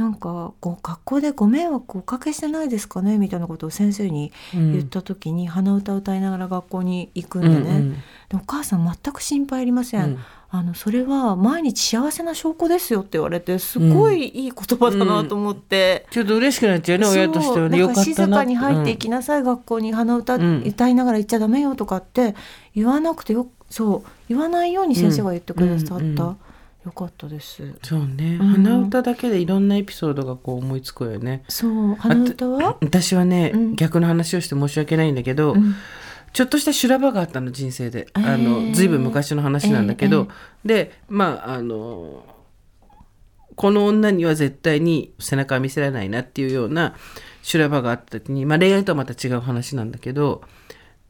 [0.01, 4.73] なんかこう学校でご迷惑おかけしてないですかねみたいなことを先生にうん。
[4.73, 7.93] 言った時に鼻歌歌いながら学校に行くんでね、うんうん。
[7.93, 8.01] で
[8.35, 10.19] お母さん全く心配いりません、うん。
[10.49, 20.63] あのそれは毎日幸せな証拠ですよって言われてすごいいい言葉だなと思って、ちょっと嬉しくなっちゃうね親としてはねかよかったな静かに入っていきなさい、学校に鼻歌うん。
[20.67, 22.35] 歌いながら行っちゃダメよとかって
[22.75, 26.37] 言わなくてよそう言わないように先生が言ってくださった、うんうんうん
[26.85, 27.75] よかったです。
[27.83, 28.47] そうね、うん。
[28.65, 31.45] 鼻歌だけでいろんなエピソードがこう思いつくよね。
[31.49, 31.95] そう。
[31.95, 33.77] 鼻歌は、私はね、うん。
[33.77, 35.75] 逆の話をして申し訳ないんだけど、うん。
[36.33, 38.35] ちょっとした修羅場があったの人生で、えー。
[38.35, 40.29] あのずいぶん昔の話なんだけど、
[40.65, 42.25] えでまああの
[43.57, 46.95] この女には絶対に背中は見せられないなっていうような
[47.43, 50.41] 修羅場があった時に、まあ、恋愛とはまた違う話なんだけど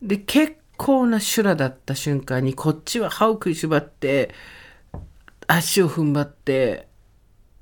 [0.02, 4.34] で結構な修羅だった瞬間にこっちは歯を食いしばって
[5.52, 6.86] 足を踏ん張って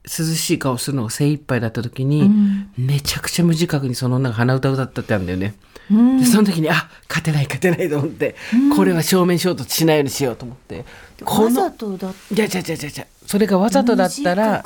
[0.05, 2.73] 涼しい顔するのが精一杯だった時に、うん。
[2.77, 5.55] めちゃくちゃ無自覚にその女が鼻歌を歌ったってあるんだよね。
[5.91, 6.19] うん。
[6.19, 8.37] でその時にあ勝てない勝てないと思って、
[8.75, 10.85] これは正面衝突しないようにしようと思って
[11.25, 14.65] こわざのとだっいやいやいやいやいやそれがわざとだったら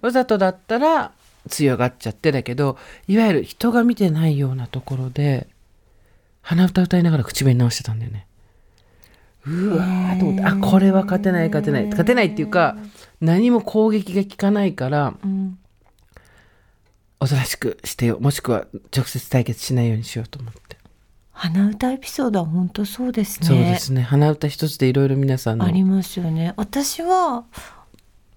[0.00, 1.12] わざとだったら
[1.48, 2.76] 強がっちゃってだけど
[3.08, 5.48] いわゆる人が見てないようなところで
[6.42, 8.26] 鼻歌歌いながら口紅直してたんだよね。
[9.46, 12.76] うわーと思ってあこれは勝てない勝てない勝てないっていうか
[13.20, 15.58] 何も攻撃が効かないからうん
[17.20, 20.76] おとなしくしてよもしくは直接対決しないようにしようと思って。
[21.30, 26.52] 鼻歌エピソードは本当そうですねそうですね鼻歌一つでいろいろ皆さんのありますよね。
[26.56, 27.44] 私は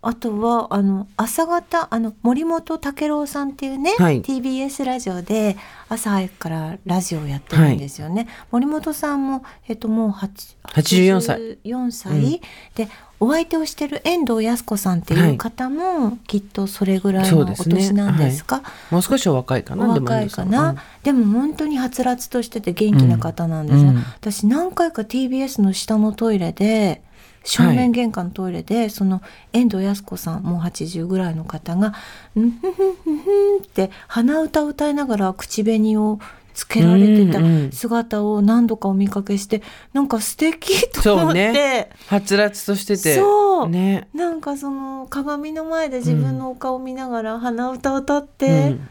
[0.08, 4.22] あとはあの朝方あの森本武郎さんっていうね、はい。
[4.22, 5.58] TBS ラジオで
[5.90, 8.28] 朝早くからラジオをやってるんですよね。
[8.52, 11.40] 森本さんもえっともう8 84歳。
[11.64, 12.42] 84歳、
[12.76, 12.88] で
[13.20, 17.76] お相手をしてる遠藤康子さんっていう方も、きっとそれぐらいのおそうですね。
[17.76, 18.62] 年なんですか？
[18.92, 23.98] もう少しお若いかなお若いかな、でも本当にはつらつとしてて元気な方なんですが、うん。
[23.98, 27.02] 私何回か TBS の下のトイレで
[27.46, 29.22] 正面玄関のトイレで、その
[29.54, 31.94] 遠藤康子さんもう80ぐらいの方が
[32.38, 36.20] 「んふんふんふんふん」って鼻歌を歌いながら口紅を
[36.54, 37.40] つけられてた
[37.76, 39.62] 姿を何度かお見かけして
[39.94, 41.90] なんか素敵と思って。
[42.08, 43.16] はつらつとしてて。
[43.16, 44.08] そそう、ね。
[44.14, 48.90] なんかその鏡の前で自分のお顔を見ながら鼻歌歌っうて、ん。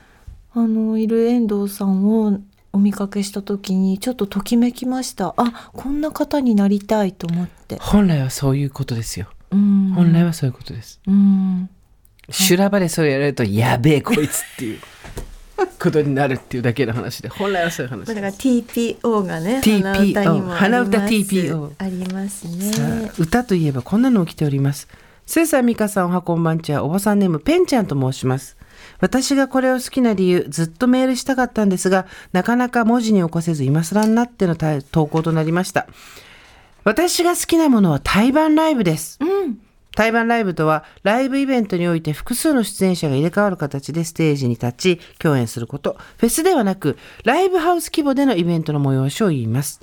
[0.57, 2.39] あのいる遠藤さんを
[2.75, 5.33] お見かけした時にちょっとときめきました。
[5.37, 9.29] あこんな方になりたいと思って、本来はそういうことですよ。
[9.53, 11.71] うん、本来はそういうことです、うん。
[12.31, 14.81] 修羅場でそれやられるとやべえこいつっていう。
[15.79, 22.73] ことになるっていうだけの話で本来はそういう話だから TPO がね TPO 鼻歌 TPO あります。
[22.73, 23.11] さね。
[23.11, 24.89] あ歌といえばこんなの起きております。
[25.27, 28.59] スーさん、ミカさん、おはこんばんちは、おばさんネーム、ペンちゃんと申します。
[29.05, 35.87] 私がこれを好きな理由、ずっとメールしたかったんですが、なかなか文字に起こせず、今更になってのた投稿となりました。
[36.85, 39.19] 私が好きなものは対バンライブです。
[39.95, 45.99] 対バンライブとは、ライブイベントにおいて複数の出演者が入れ替わる形でステージに立ち、共演すること。
[46.17, 49.83] フェスではなく、ライブハウス規模でのイベントの催しを言います。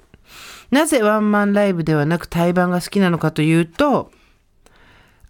[0.71, 4.09] なぜワンマンライブではなく対バンが好きなのかというと、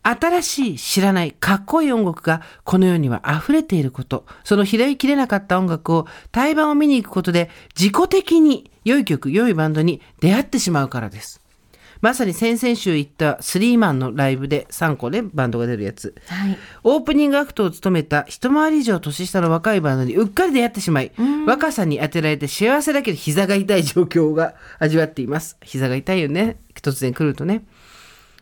[0.04, 11.41] 新しい知らないかっこいい音楽がこの世には溢れていること、その拾いきれなかった音楽を対バンを見に行くことで自己的に良い曲、良いバンドに出会ってしまうからです。
[12.02, 16.16] まさに先々週行ったスリーマンのライブで3個でバンドが出るやつ。
[16.28, 21.12] はいオープニングアクトを務めた一回り以上年下の若いバンドにうっかり出会ってしまい、
[21.45, 25.58] 若さに当てられて幸せだけど膝が痛い状況が味わっています。
[25.62, 26.58] 膝が痛いよね。
[26.82, 27.64] 突然来るとね。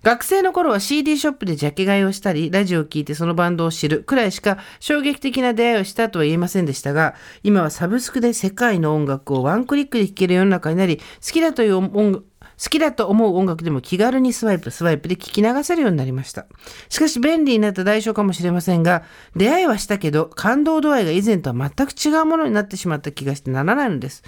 [0.03, 12.23] 学生の頃は CD ショップでジャケ買いをしたり、ラジオを聞いてそのバンドを知るくらいしか衝撃的な出会いをしたとは言えませんでしたが、今はサブスクで世界の音楽をワンクリックで聴ける世の中になり、好きだという音
[12.59, 16.45] 好きだと思う音楽でも気軽にスワイプ、スワイプで聞き流せるようになりました。
[16.89, 19.03] しかし便利になった代償かもしれませんが、
[19.35, 24.23] 出会いはしたけど、感動度合いが以前とは全く違うものになってしまった気がしてならないのです。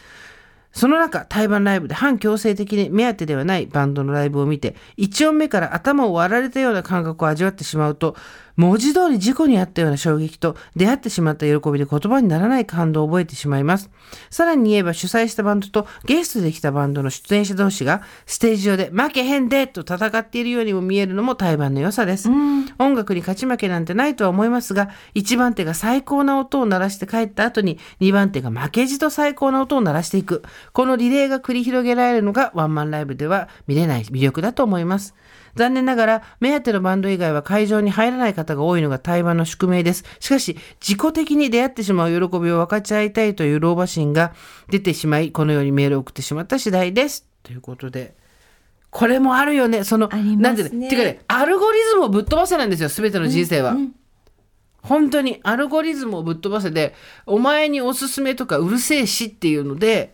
[0.73, 8.15] その中、対バンライブで反強制的に目当てではないバンドのライブを見て、一音目から頭を割られたような感覚を味わってしまうと、
[8.55, 13.89] 文字通り事故にあったような衝撃と出会ってしまった喜びで言葉にならない感動を覚えてしまいます。
[14.29, 22.29] さらに言えば主催したバンドとゲストで来たバンドの出演者同士がステージ上で負けへんでと戦っているようにも見えるのも対バンの良さです。
[22.79, 30.43] 音楽に勝ち負けなんてないとは思いますが、1番手が最高な音を鳴らして帰った後に2番手が負けじと最高な音を鳴らしていく。
[30.73, 35.15] このリレーが繰り広げられるのがワンマンライブでは見れない魅力だと思います。
[35.55, 40.03] 残念ながら、目当てのバンド以外は会場に入らない方が多いのが対バンの宿命です。
[40.19, 44.33] しかし、自己的に出会ってしまう喜びを分かち合いたいという老婆心が
[44.69, 47.25] 出てしまい、このようにメールを送ってしまった次第です。
[47.43, 48.15] ということで、
[48.89, 49.83] これもあるよね。
[49.83, 50.89] その、ありなんていうの？
[50.89, 53.75] てかね、アルゴリズムをぶっ飛ばせなんですよ、すべての人生は。
[54.83, 56.95] 本当にアルゴリズムをぶっ飛ばせで、
[57.25, 60.13] お前におすすめとかうるせえしっていうので、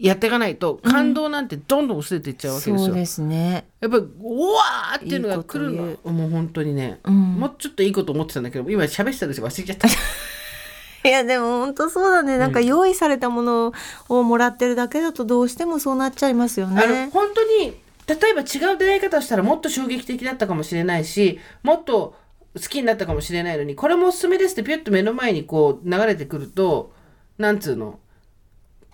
[0.00, 2.86] やっていかないと感動なんてどんどん薄れていっちゃうわけですよ。
[2.86, 3.66] そうですね。
[3.80, 6.12] やっぱりうわーっていうのが来るの。
[6.12, 7.10] もう本当にね、ん。
[7.34, 9.88] もうちょっといいこと思ってたんだけど今喋ってたんですよ忘れちゃった。
[11.08, 12.38] いやでも本当そうだね。
[12.38, 13.72] なんか用意されたもの
[14.08, 17.10] をもらってるだけだとどうしてもそうなっちゃいますよあのね。
[17.12, 17.76] 本当に
[18.06, 22.14] 例えば違う出会い方をしたらもっと衝撃的だったかもしれないしもっと
[22.54, 26.92] 好きになったかもしれないのにこれもおすすめですってピュッと目の前にこう流れてくると
[27.36, 27.98] なんつうの？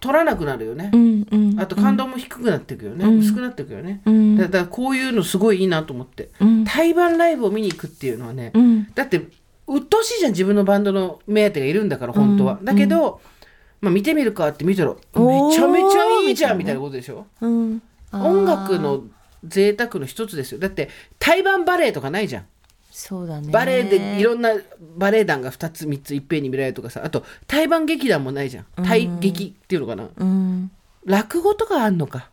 [0.04, 4.36] 取らなくなるよね、うんうんあと感動も低くなっていくよね、薄くなっていくよね、ん。
[4.36, 6.64] だだからこういうのすごいいいなと思って、ん。
[6.64, 8.92] 対バンライブを見に行くっていうのはね、うん。
[8.92, 9.28] だって
[9.66, 13.20] 鬱陶しいじゃん自分のバンドの目当てがいるんだから本当は、だけど、
[13.80, 14.96] まあ、見てみるかって見たらめ
[15.54, 17.26] ちゃめちゃいいじゃんみたいなことでしょ。
[17.40, 19.04] 音楽の
[19.46, 20.58] 贅沢の一つですよ。
[20.58, 22.46] だって対バンバレエとかないじゃん
[22.96, 23.50] そうだね。
[23.50, 24.50] バレエでいろんな
[24.96, 28.66] バレエ団が2つ3ついっぺんに見られるとかさあと対バン劇団もないじゃん。
[28.84, 30.70] 対劇っていうのかな、うん。
[31.04, 32.30] 落語とかあんのか。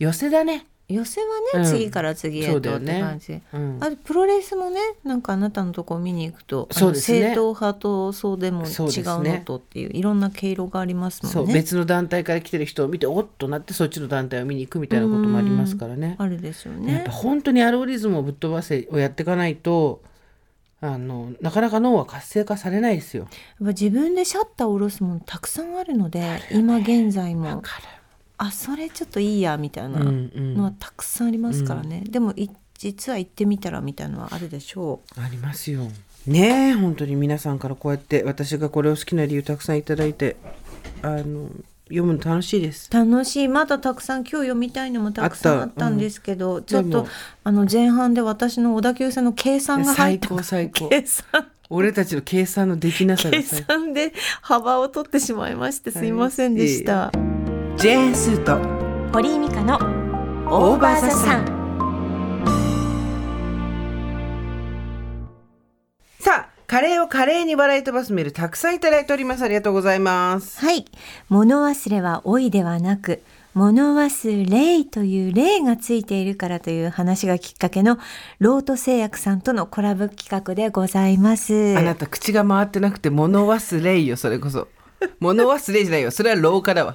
[0.00, 1.64] 寄せだね寄せはね、うん。
[1.64, 3.00] 次から次へとってそうだよね。
[3.00, 3.78] 感じ、うん。
[3.80, 7.20] あとプロレスもねなんかあなたのとこ見に行くとあのそうですね。
[7.20, 9.38] 正統派とそうでも違うそうですね。
[9.38, 11.46] のとっていういろんな毛色がありますもんね。
[11.46, 16.16] そう別の団体から来てる人を見ておっとなってそっちの団体を見に行くみたいなこともありますからね。
[16.18, 20.02] あるですよやっねぱ本当にアルゴリズムをぶっ飛ばせをやっていかないと
[20.82, 23.24] あのなかなか脳は活性化されないですよ。
[23.24, 23.30] やっ
[23.60, 27.60] ぱ自分でシャッターを下ろすものたくさんあるので今現在も。
[27.60, 27.78] か
[28.42, 35.82] あそれちょっといいやみたいなのはたくさんありますからね、でもい実は行ってみたらみたいなのはあるでしょありますよ。
[36.26, 40.36] ねえ本当に皆さんからこうやって私がこれを好きな理由たくさんいただいて
[41.02, 41.50] あの
[41.84, 42.88] 読むの楽しいです。
[42.90, 43.48] う楽しい。
[43.48, 47.06] まだたくさん今日読みたいのもたくさんあったんですけど、ちょっと
[47.44, 50.88] あの前半で私の小田急線の計算が入最った高最高。
[50.88, 51.24] 計算。
[51.68, 53.42] 俺たちの計算のできなさが計。
[53.42, 57.12] 算で幅を取ってしまいましてすいませんでした、
[57.80, 58.58] ジェーンスーと
[59.10, 59.76] 堀井美香の
[60.50, 61.60] オーバーザさん
[66.66, 69.42] カレーをカレーに笑い飛ばすメールたくさんいただいております。
[69.42, 70.60] ありがとうございます。
[70.60, 70.84] はい。
[71.30, 73.22] 物忘れは老いではなく、
[73.54, 77.98] 物忘れという例がついているからという話がきっかけの
[78.40, 81.76] ロート製薬さんとのコラボ企画でございます。
[81.76, 84.68] あなた口が回ってなくて物忘れよ、それこそ。
[85.18, 86.10] 物忘れじゃないよ。
[86.10, 86.94] それは廊下だわ。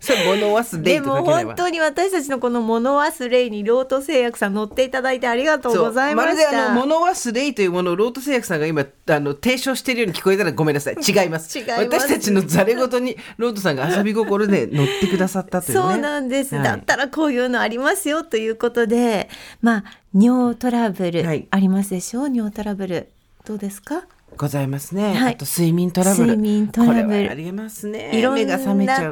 [0.00, 1.54] それ物忘れでも本。
[1.56, 6.34] 当に私たちのこの物忘れにロート製薬さん乗っていただいてありがとうございました。
[6.34, 10.96] まるであの物忘れというものをロート製薬さんが今あの提唱しているように聞こえたらごめんなさい。
[11.06, 11.58] 違います。
[11.58, 11.82] 違います。
[11.82, 15.82] 私たちのざれ言にロートさんが遊び心で乗ってくださったというね。
[15.92, 16.64] そうなんです、はい。
[16.64, 19.28] だったらこういうのありますよということで
[19.62, 19.84] まあ
[20.14, 21.46] 尿トラブル、はい。
[21.50, 22.22] ありますでしょ？
[22.24, 23.08] う尿トラブル。
[23.44, 24.02] どうですか？
[24.38, 25.34] ございますね、はい。
[25.34, 26.36] あと睡眠トラブル。
[26.36, 27.30] 睡眠トラブル。
[27.30, 28.18] ありますね。
[28.18, 28.58] いろんな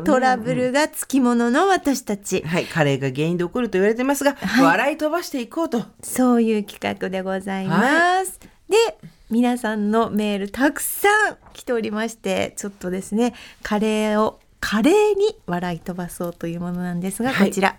[0.03, 4.65] トラブルがつきものの私たち、はい、カレーが原因で起こると言われてますが、はい。
[4.65, 5.85] 笑い飛ばしていこうと。
[6.03, 8.41] そういう企画でございます。
[8.69, 8.77] で
[9.31, 14.39] 皆さんのメールたくさん来ておりましてちょっとですねカレーを
[14.69, 17.51] カレーに笑い飛ばそうというものなんですが、はい。
[17.51, 17.77] こちら。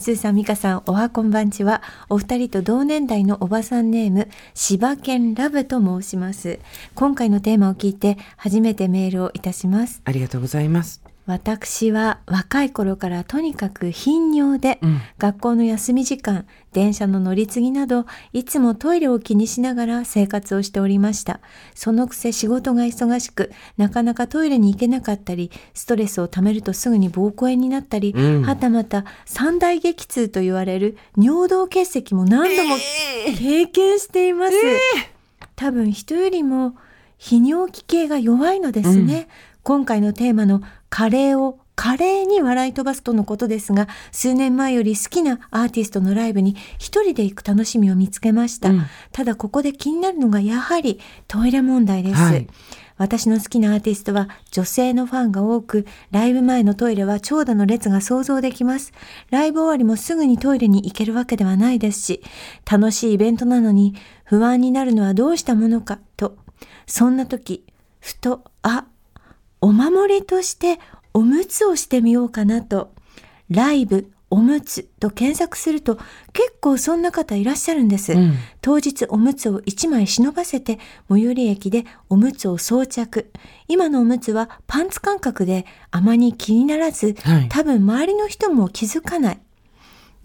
[0.00, 1.80] スーさん美香さんおはこんばんちは。
[2.08, 6.58] お二人と同年代のおばさんネーム柴犬ラブと申します。
[6.96, 10.02] 今回のテーマを聞いて初めてメールをいたします。
[10.04, 15.00] ありがとうございます私は若い頃からとにかく頻尿で、うん。
[15.16, 21.40] 学校の休み時間電車の乗り継ぎなどいつもトイレを気にしながら生活をしておりました。
[21.74, 28.42] そのくせ仕事が忙しくなかなかトイレに行けなかったりストレスをためるとすぐに膀胱炎になったり、うん。
[28.42, 32.76] はたまた三大激痛と言われる尿道結石も何度も
[33.38, 34.52] 経験しています、
[35.56, 36.76] 多分人よりも
[37.18, 39.28] 泌尿器系が弱いのですね、
[39.62, 40.60] 今回のテーマの
[40.94, 48.86] カレーを華麗に笑い飛ばすとのことですが数年前より好きなアーティストのライブに一人で行く楽しみを見つけました、うん。
[49.10, 52.46] ただここで気になるのがやはりトイレ問題です、はい。
[52.96, 58.92] 私の好きなアーティストは女性のファンが多く、ライブ前のトイレは長蛇の列が想像できます。
[59.30, 62.22] ライブ終わりもすぐにトイレに行けるわけではないですし、
[62.70, 66.36] 楽しいイベントなのに不安になるのはどうしたものかと、
[66.86, 67.66] そんな時、
[67.98, 68.86] ふと、あ、
[69.64, 70.78] お守りとして
[71.14, 72.92] おむつをしてみようかなと、
[73.48, 75.96] ライブ、おむつと検索すると
[76.34, 78.12] 結構そんな方いらっしゃるんです。
[78.12, 83.30] うん当日おむつを1枚忍ばせて最寄り駅でおむつを装着。
[83.66, 89.40] 今のおむつはパンツ感覚であまり気にならず、はい多分周りの人も気づかない。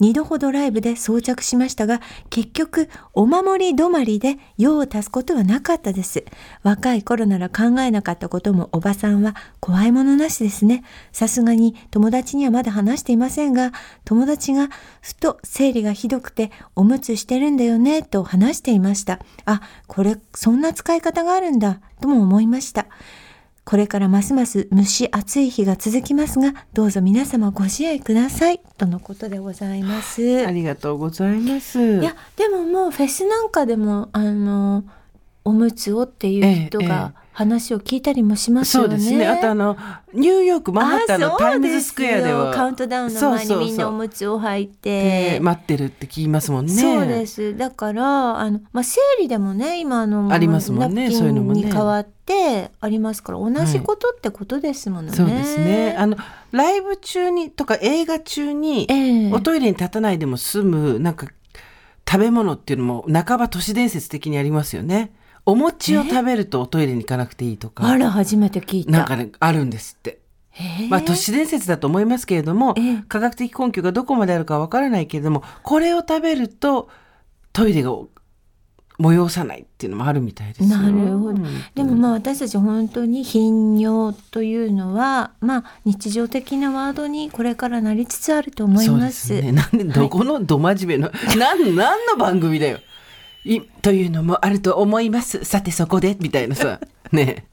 [0.00, 6.24] 二度ほどライブで装着しましたが、結局お守り止まりで用を足すことはなかったです。
[6.62, 10.82] 若い頃なら考えなかったこともおばさんは怖いものなしですね。
[11.12, 13.72] さすがに友達にはまだ話していませんが、
[14.04, 14.68] 友達が
[15.02, 19.20] ふと生理がひどくておむつしてるんだよねと話していました。
[19.44, 22.86] あ、これそんな使い方があるんだとも思いました。
[23.70, 28.60] これからますます蒸し暑い日が続きますが、どうぞ皆様ご自愛ください。
[28.76, 30.44] とのことでございます。
[30.44, 34.82] ありがとうございますいや、でももうフェスなんかでも、あの、
[35.44, 38.96] おむつをっていう人ええが話を聞いたりもしますそよね。
[38.96, 39.26] うですね。
[39.26, 39.76] あとあの
[40.12, 45.30] ニューヨークマンハッタンのタイムズスクエアではカウントダウンの前にみんなおむつを履いて。
[45.34, 46.72] で待ってるって聞きますもんね。
[46.72, 47.56] そうです。
[47.56, 55.16] だから、あの、まあ、生理でもね、今あの、ありますもんねそういうのもねに変わってありますから、同じことってことですものね。
[55.16, 55.96] そうですね。
[55.96, 56.16] あの
[56.52, 61.28] ライブ中にとか映画中に、ええおトイレに立たないでも済むなんか
[62.10, 65.12] 食べ物っていうのも半ば都市伝説的にありますよね。
[65.46, 67.86] お餅を食べるとおトイレに行かなくていいとか。
[67.86, 68.90] あら、初めて聞いた。
[68.90, 70.20] なんかねあるんですって。
[70.88, 76.88] まあ都市伝説だと思いますけれども、ええ科学的根拠がどこまであるかわからないけれどもこれを食べると
[77.52, 77.92] トイレが
[78.98, 80.68] 催さないっていうのもあるみたいですよ。
[80.68, 89.06] なるほどうんでもまあ私たち本当に頻尿というのはまあ日常的なワードにこれからなりつつあると思いま。
[89.06, 89.52] ですすね。
[89.52, 92.80] なんでどこのど真面目の、なん何の番組だよ。
[93.44, 95.44] いというのもあると思います。
[95.44, 96.80] さてそこでみたいなさ、
[97.12, 97.44] ねえ。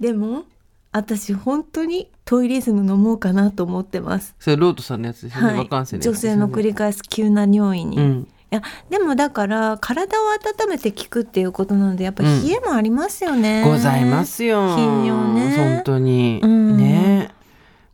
[0.00, 0.44] でも
[0.92, 4.34] 私本当にトイレズム飲もうかなと思ってます。
[4.38, 5.58] それロートさんのやつですよね。
[5.58, 7.96] はい女性の繰り返す急な尿意に。
[7.96, 8.28] いうん。
[8.50, 13.64] やでもだから体を温めて効くっていうことなのでやっぱ冷えもありますよね。
[13.64, 14.76] ございますよ。
[14.76, 16.40] 頻尿ね本当に。
[16.42, 17.35] うんねえ。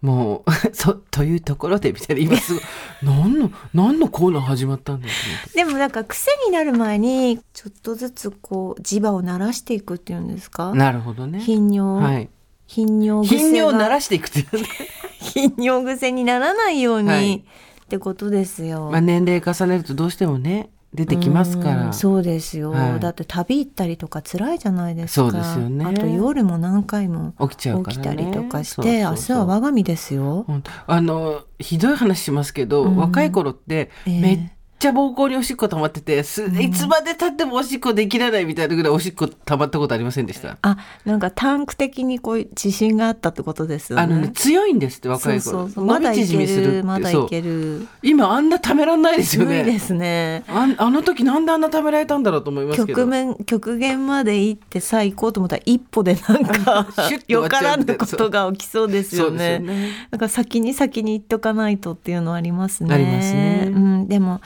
[0.03, 2.62] もう そというところでみたいな今すごい
[3.03, 5.12] 何の何のコーナー始まったんだよ
[5.55, 10.74] でもなんか癖になる前にちょっとずつこう磁場を鳴らしていくっていうんですか？
[10.74, 11.38] なるほどね。
[11.40, 12.28] 頻尿、はい。
[12.66, 14.68] 頻尿癖が頻尿を鳴らしていくっていうね。
[15.20, 18.88] 頻尿癖にならないように、はいってことですよ。
[18.90, 21.86] まあ年齢重ねるとどうしてもね出てきますから。
[21.86, 23.01] うんそうですよ、はい。
[23.01, 25.30] だって旅行ったりとか辛いじゃないですか。
[25.30, 25.84] そうですよね。
[25.84, 28.03] あと夜も何回も起きちゃうからね。
[28.03, 29.36] 起きたりとかしてそうそうそう。
[29.36, 30.47] 明日は我が身ですよ、
[30.86, 32.97] あのひどい話しますけど、うん。
[32.97, 34.20] 若い頃ってええ。
[34.20, 34.38] めっ
[34.83, 44.03] ちゃ膀胱におしっこ溜まっててすいつまでたってもおしっこできらないみたいなぐらいおしっこ溜まったことありませんでした、あなんかタンク的にこう自信があったってことですよね。
[44.03, 45.68] あのね強いんですって若い頃。
[45.68, 47.87] そうまだいけるまだいける。
[48.03, 49.62] 今あんなためらんないですよね。
[49.62, 50.43] ですね。
[50.49, 52.99] あんあの時なんであんなためられたんだろうと思いますけど。
[52.99, 56.89] 極面極限まで行ってさあ行こうと思ったら一歩でなんか
[57.28, 59.74] よからぬことが起きそうですよそうですよね。
[59.74, 62.93] ねだから先に先に行っとかないとっていうのはありますね。
[62.93, 63.68] ありますね。
[63.68, 64.41] うん、でも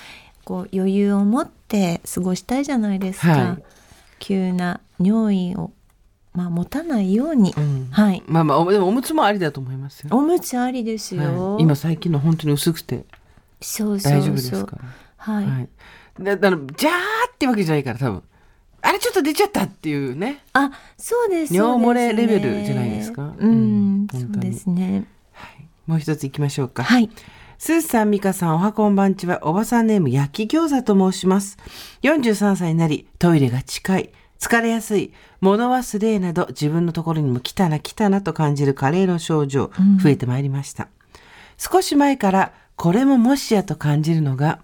[0.46, 3.32] こう余裕を持って過ごしたいじゃないですか。
[3.32, 3.62] はい。
[4.20, 5.72] 急な尿意を
[6.32, 7.88] まあ持たないように、うん。
[7.90, 8.22] はい。
[8.26, 11.54] まあまあおでもおむつもありだと思いますよ、おむつありですよ。
[11.54, 11.62] はい。
[11.64, 13.04] 今最近の本当に薄くて。
[13.60, 14.76] そうそう大丈夫ですか？
[14.76, 14.82] ら
[15.16, 15.44] はい。
[15.46, 15.68] はい、
[16.20, 16.92] でだからジャー
[17.32, 18.22] ってわけじゃないから多分。
[18.82, 20.44] あれちょっと出ちゃったっていうね。
[20.52, 21.52] あ、そうです。
[21.54, 23.34] 尿漏れレベルじゃないですか？
[23.36, 25.06] ううんん、そうですね。
[25.88, 26.84] もう一ついきましょうか。
[26.84, 27.10] はい。
[27.58, 31.56] スーさん、ミカさん、おはこんばんちは、おばさんネーム、焼き餃子と申します。
[32.02, 39.70] 43歳になり、トイレが近い、疲れやすい、物忘れなど、自分のところにも来たな来たなと感じる加齢の症状、
[40.02, 40.88] 増えてまいりました。
[41.56, 44.60] 少し前から、これももしやと感じるのが、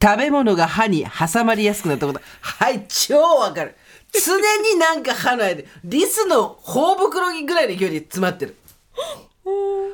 [0.00, 2.20] 食べ物が歯に挟まりやすくなったこと。
[2.40, 3.74] はい、超わかる。
[4.12, 4.36] 常
[4.72, 8.56] になんか歯の間で、リスの頬袋ぐらいの勢いで詰まってる。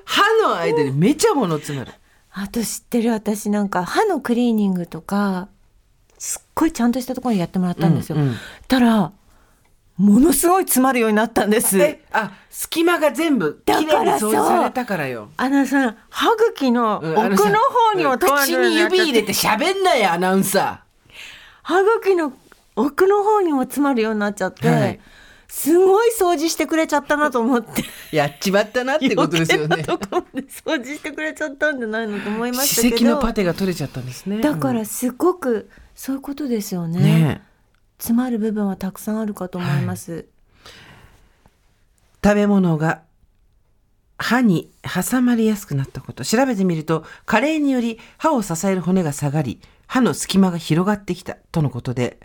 [0.05, 1.93] 歯の間にめちゃ物詰まる。
[2.31, 5.49] あと知ってる私なんか歯のクリーニングとか
[6.19, 8.17] すっごいちゃんとしたところにやってもらったんですよ。
[8.17, 8.35] うんうん
[8.69, 9.13] たら
[9.97, 11.77] ものすごい詰まるようになったんです。
[11.81, 15.31] え、あ、隙間が全部きれいに掃除されたからよ。
[15.37, 20.85] あのさ歯茎の奥の方にも止ま口るようにになっちゃって指入れて喋んなよ、アナウンサ
[21.65, 22.33] 歯茎の
[22.77, 25.01] 奥の方にも詰まるようになっちゃって、はい
[25.49, 27.83] すごい掃除してくれちゃったなと思って。
[28.13, 28.17] ー。
[28.17, 33.11] やっちまったなってことですよねところで掃除してくれちゃったんじゃないのと思いましたけど。
[33.13, 34.41] のパテが取れちゃったんですね。
[34.41, 37.01] だからすごくそういうことですよね。
[37.01, 37.49] ねえ
[37.99, 40.27] 詰まる部分はたくさんあるかと思います。
[42.23, 43.03] 食べ物が
[44.19, 52.19] 歯に挟まりやすくなったこと調べてみると加齢により歯を支える骨が下がり歯の隙間が広がってきたとのことで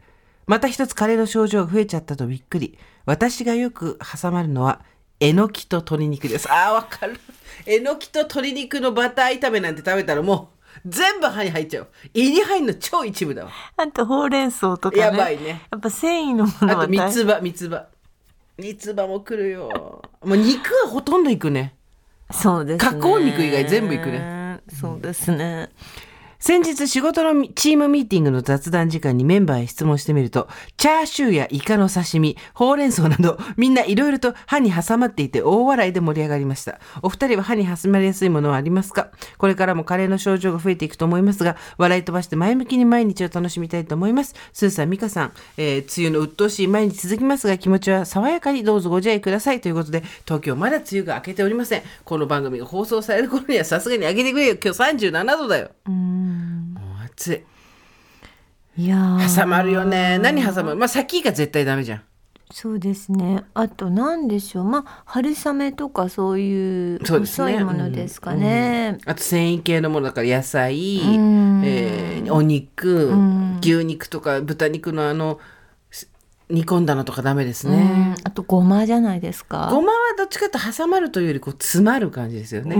[0.48, 4.82] また一つ加齢の症状が増えちゃったとびっくり私がよく挟まるのは
[5.20, 6.52] えのきと鶏肉です。
[6.52, 7.20] あーわかる。
[7.66, 11.88] えのきと鶏肉のバター炒めなんて食べたらもう全部歯に入っちゃう。
[12.14, 13.52] 胃に入るの超一部だわ。
[13.78, 15.02] あとほうれん草とかね。
[15.02, 15.62] やばいね。
[15.72, 17.88] やっぱ繊維のものあと三つ葉三つ葉。
[18.58, 20.02] 三つ葉も来るよ。
[20.24, 21.76] もう肉はほとんどいくね。
[22.32, 22.92] そうですね。
[22.92, 24.62] 加工肉以外全部いくね。
[24.80, 25.70] そうですね。
[26.46, 36.82] 先日仕事のチームミーティングの雑談時間にメンバーへ質問してみると、チャーシューやイカの刺身、ほうれん草など、みんないろいろと歯に挟まっていて大笑いで盛り上がりました。
[37.02, 39.12] お二人は歯に挟まりやすいものはありますか？
[39.38, 44.36] これからも加齢の症状が増えていくと思いますが、笑い飛ばして前向きに毎日を楽しみたいと思います。
[44.52, 49.62] スーさん、ミカさん、えー梅雨の鬱陶しい毎日続きますが、気持ちは爽やかにどうぞご自愛ください。
[49.62, 51.84] ということで、東京まだ梅雨が明けておりません。
[52.04, 54.58] この番組が放送される頃にはさすがに上げてくれよ。
[54.62, 55.72] 今日37度だよ。
[56.34, 57.34] もう暑
[58.78, 58.82] い。
[58.84, 60.18] いやー挟まるよね。
[60.20, 60.76] 何挟む？
[60.76, 62.02] まあ、先が絶対ダメじゃん。
[62.52, 63.44] そうですね。
[63.56, 64.64] あと何でしょう。
[64.64, 67.00] まあ春雨とかそういう。
[67.04, 69.00] 細いものですかね。
[69.02, 75.40] うんあと繊維系のものだから野菜、んえーお肉、ん牛肉とか豚肉のあの
[75.90, 76.08] す
[76.50, 77.84] 煮込んだのとかダメですうね。
[77.84, 79.70] んあとごまじゃないですか。
[79.72, 82.76] ごまはどっちかと挟まるというよりこう詰まる感じですよね。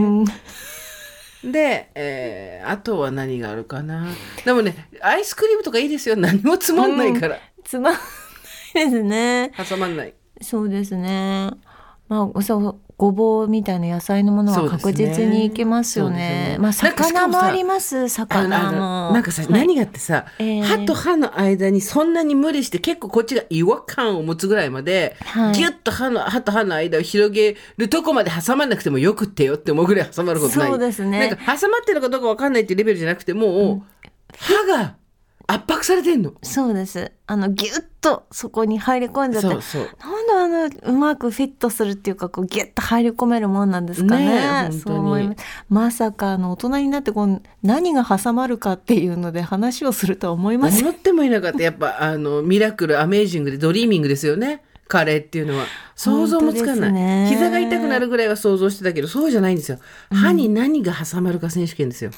[1.44, 4.08] うんで、えーあとは何があるかな。
[4.46, 6.16] でもね、アイスクリームとかいいですよ。
[6.16, 7.40] 何もつまんないから。
[7.64, 8.00] つまんな
[8.82, 9.52] いですね。
[9.70, 10.14] 挟まんない。
[10.42, 11.52] そうですね。
[12.08, 16.58] まあそうごぼうみたいな野菜のものは確実にいけますよね。
[16.58, 18.04] ねなんかしか魚もあります。
[18.04, 19.14] あ魚のも。
[19.14, 33.82] なんかさ、はい何がってさ、えー歯と歯の間にそんなに無理して結構こっちが違和感を持つぐらいまで、はいギュッと歯の歯と歯の間を広げるとこまで挟まなくてもよくってよって思うぐらい挟まることないそうですねなんか挟まってるのかどうかわかんないっていうレベルじゃなくてもう、
[34.38, 34.96] 歯が
[35.46, 36.34] 圧迫されてんの？
[36.42, 37.12] そうです。
[37.28, 39.50] あのギュッとそこに入り込んじゃって。
[39.50, 39.90] そうそう。
[40.30, 44.26] なんであのうまくフィットするっていうかこうギュッと入り込めるもんなんですかね？
[44.26, 45.46] ねえ本当にそう思います。
[45.70, 50.86] まさかあの大人になってこう何が挟まるかっていうので話をするとは思いません。
[50.86, 51.62] 思ってもいなかった。
[51.62, 54.64] やっぱあのミラクル、アメージングでドリーミングですよね？
[54.86, 55.66] カレーっていうのは
[55.96, 59.80] 想像もつかない、ね膝が痛くなるぐらいは想像してたけどそうじゃないんですよ
[60.12, 62.12] 歯に何が挟まるか選手権ですよ、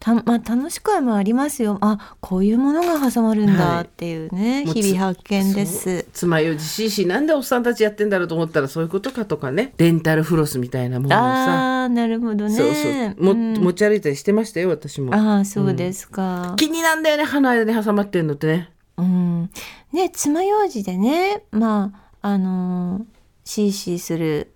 [0.00, 1.78] たまあ、楽しくはもありますよ。
[1.80, 6.06] あこういうものが挟まるんだっていうね、もうつ日々発見です。
[6.12, 9.74] 爪楊枝 CC なんでおっさんたちやってんだろうと思ったらそういうことかとかね。
[9.76, 11.24] デンタルフロスみたいなものをさ。
[11.24, 12.50] ああなるほどね。
[12.50, 13.24] そうそう。
[13.24, 13.54] も、ん。
[13.54, 15.14] 持ち歩いたりしてましたよ私も。
[15.14, 18.70] ああそうですか、気になんだよね歯の間に挟まってんのってね。
[18.96, 19.50] うん、
[19.92, 23.18] ね爪楊枝でねまああのー
[23.48, 24.52] シーシーする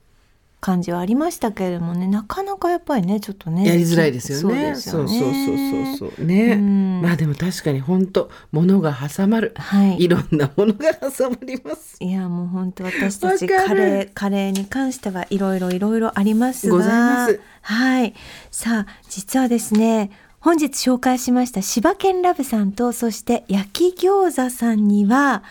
[0.63, 4.43] 感じはありましたけれどもねなかなかやっぱりねちょっとねやりづらいですよね。
[4.43, 6.25] そうですよそうそうねそうそうそう。
[6.25, 7.03] ね、うん。
[7.03, 9.55] まあでも確かに本当物が挟まる。
[9.57, 10.05] はい。
[10.05, 11.97] いろんなものが挟まります。
[11.99, 16.77] いやもう本当私たちカレーカレーに関してはいろいろいろいろありますが。
[16.77, 17.41] ございます。
[17.63, 18.15] はい。
[18.53, 25.43] さあ実はですね本日紹介しました柴犬ラブさんとそして焼き餃子さんには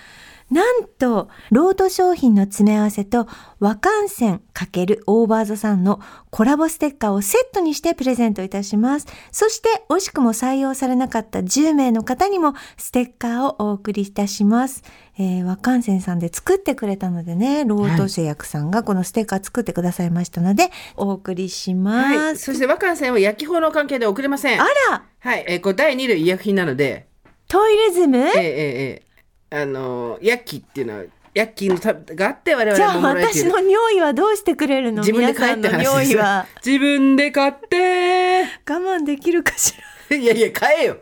[0.51, 3.25] なんとロード商品の詰め合わせと
[3.61, 9.07] 和漢線×オーバーザさんのコラボステッカーをセットにしてプレゼントいたします。
[9.31, 14.83] そして惜しくも採用されなかった10名の方にもステッカーをお送りいたします。
[15.17, 22.17] えー、和漢線さんで作ってくれたのでね、ロード製薬さんがこのステッカー作ってくださいましたので、お送りします。
[22.17, 22.37] はい。
[22.37, 24.61] そして和漢線は焼き法の関係で送れません。
[24.61, 25.05] あら。
[25.19, 27.07] はい、えーこれ第2類医薬品なので。
[27.47, 28.17] トイレズム？
[28.17, 29.10] えー、えーえー
[29.51, 33.49] あのー、薬器っていうのは薬器のたがあって我じゃあ々ももらえている。
[33.51, 35.01] 私の尿意はどうしてくれるの？
[35.01, 36.11] 自分で買えって皆さんの話です。
[36.11, 36.45] 尿意は？
[36.65, 38.41] 自分で買って。
[38.43, 39.73] 我慢できるかし
[40.09, 40.15] ら？
[40.17, 40.97] いやいや買えよ。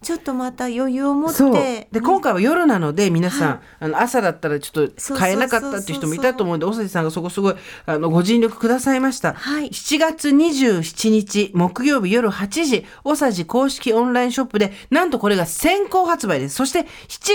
[0.00, 1.36] ちょっとまた余裕を持って。
[1.36, 1.52] そう。
[1.52, 9.70] でね今回は夜なので皆さん、あの朝だったらちょっと買えなかったっていう人もいたと思うんでおさじさんがそこすごいあのご尽力くださいました、はい。
[9.70, 16.54] 7月27日木曜日夜8時おさじ公式オンラインショップでなんとこれが先行発売です。
[16.54, 16.86] そして7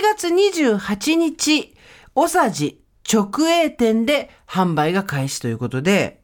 [0.01, 1.75] 月28日
[2.15, 6.21] おさじ直営店で販売が開始ということで。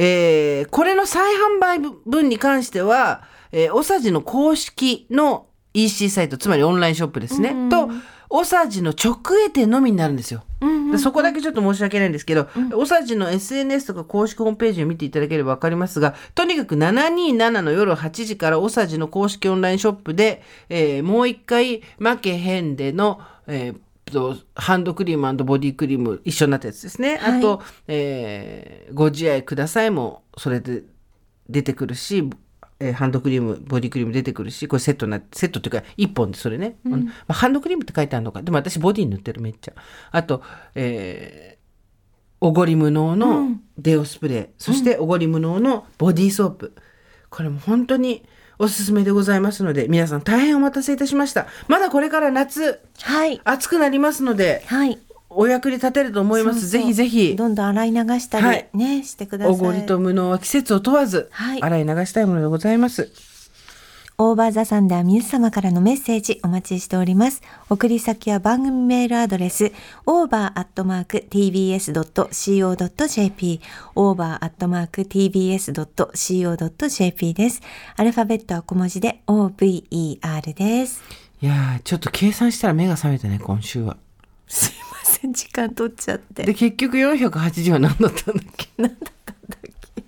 [0.00, 3.22] えーこれの再販売分に関しては、
[3.52, 7.88] えー、おさじの公式の EC サイト、つまりオンラインショップですね、と、
[8.30, 10.44] おさじの直営店のみになるんですよ。
[10.90, 23.78] でそこだけちょっと申し訳ないんですけど、おさじの SNS とか公式ホームページを見ていただければわかりますが、とにかく727の夜8時からおさじの公式オンラインショップで、えーもう一回、マケヘンデの、えー
[24.10, 27.18] とハンドクリームボディクリーム一緒になったやつですね。
[27.18, 27.38] はい。
[27.38, 30.82] あと、えーご自愛くださいもそれで
[31.48, 32.28] 出てくるし、
[32.80, 38.42] えーハンドクリームボディクリーム出てくるしこれセットになセットっていうか1本でそれね、あのまあ、ハンドクリームって書いてあるのか。
[38.42, 39.72] でも私ボディに塗ってるめっちゃ。
[40.10, 40.42] あと、
[40.74, 41.58] えー
[42.40, 46.72] おごり無能のデオスプレー、そしておごり無能のボディーソープ。
[47.30, 48.24] これも本当に
[48.60, 51.48] おすすめでございますので皆さん大変お待たせいたしました。
[51.66, 53.40] まだこれから夏はい。
[53.42, 54.98] 暑くなりますのではい
[55.30, 63.10] お役に立てると思いますそうそうぜひぜひどんどん洗い流したり、はいねしてくださいおごりと無能は季節を問わず、はい洗い流したいものでございます。
[64.20, 67.40] オーバーザさんでは皆様からのメッセージお待ちしております。
[67.70, 69.70] 送り先は番組メールアドレス
[70.06, 71.20] over.tbs.co.jp
[73.94, 75.34] over.tbs.co.jp
[77.34, 77.62] です。
[77.94, 81.00] アルファベットは小文字で over です。
[81.40, 83.96] いやーちょっと計算したら目が覚めたね今週は。
[85.20, 86.44] すいませ時間取っちゃって。
[86.44, 88.68] で結局480は何だったんだっけ？
[88.76, 89.60] 何だったんだっ
[89.94, 90.02] け？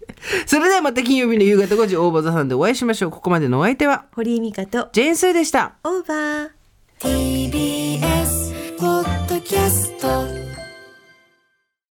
[0.47, 3.11] それではまた金曜日の夕方5時大場座さんでお会いしましょう。
[3.11, 5.75] ここまでのお相手は堀井美香とジェーンスーでした。
[5.85, 6.51] オーバー。
[7.01, 10.50] TBS ポッドキャスト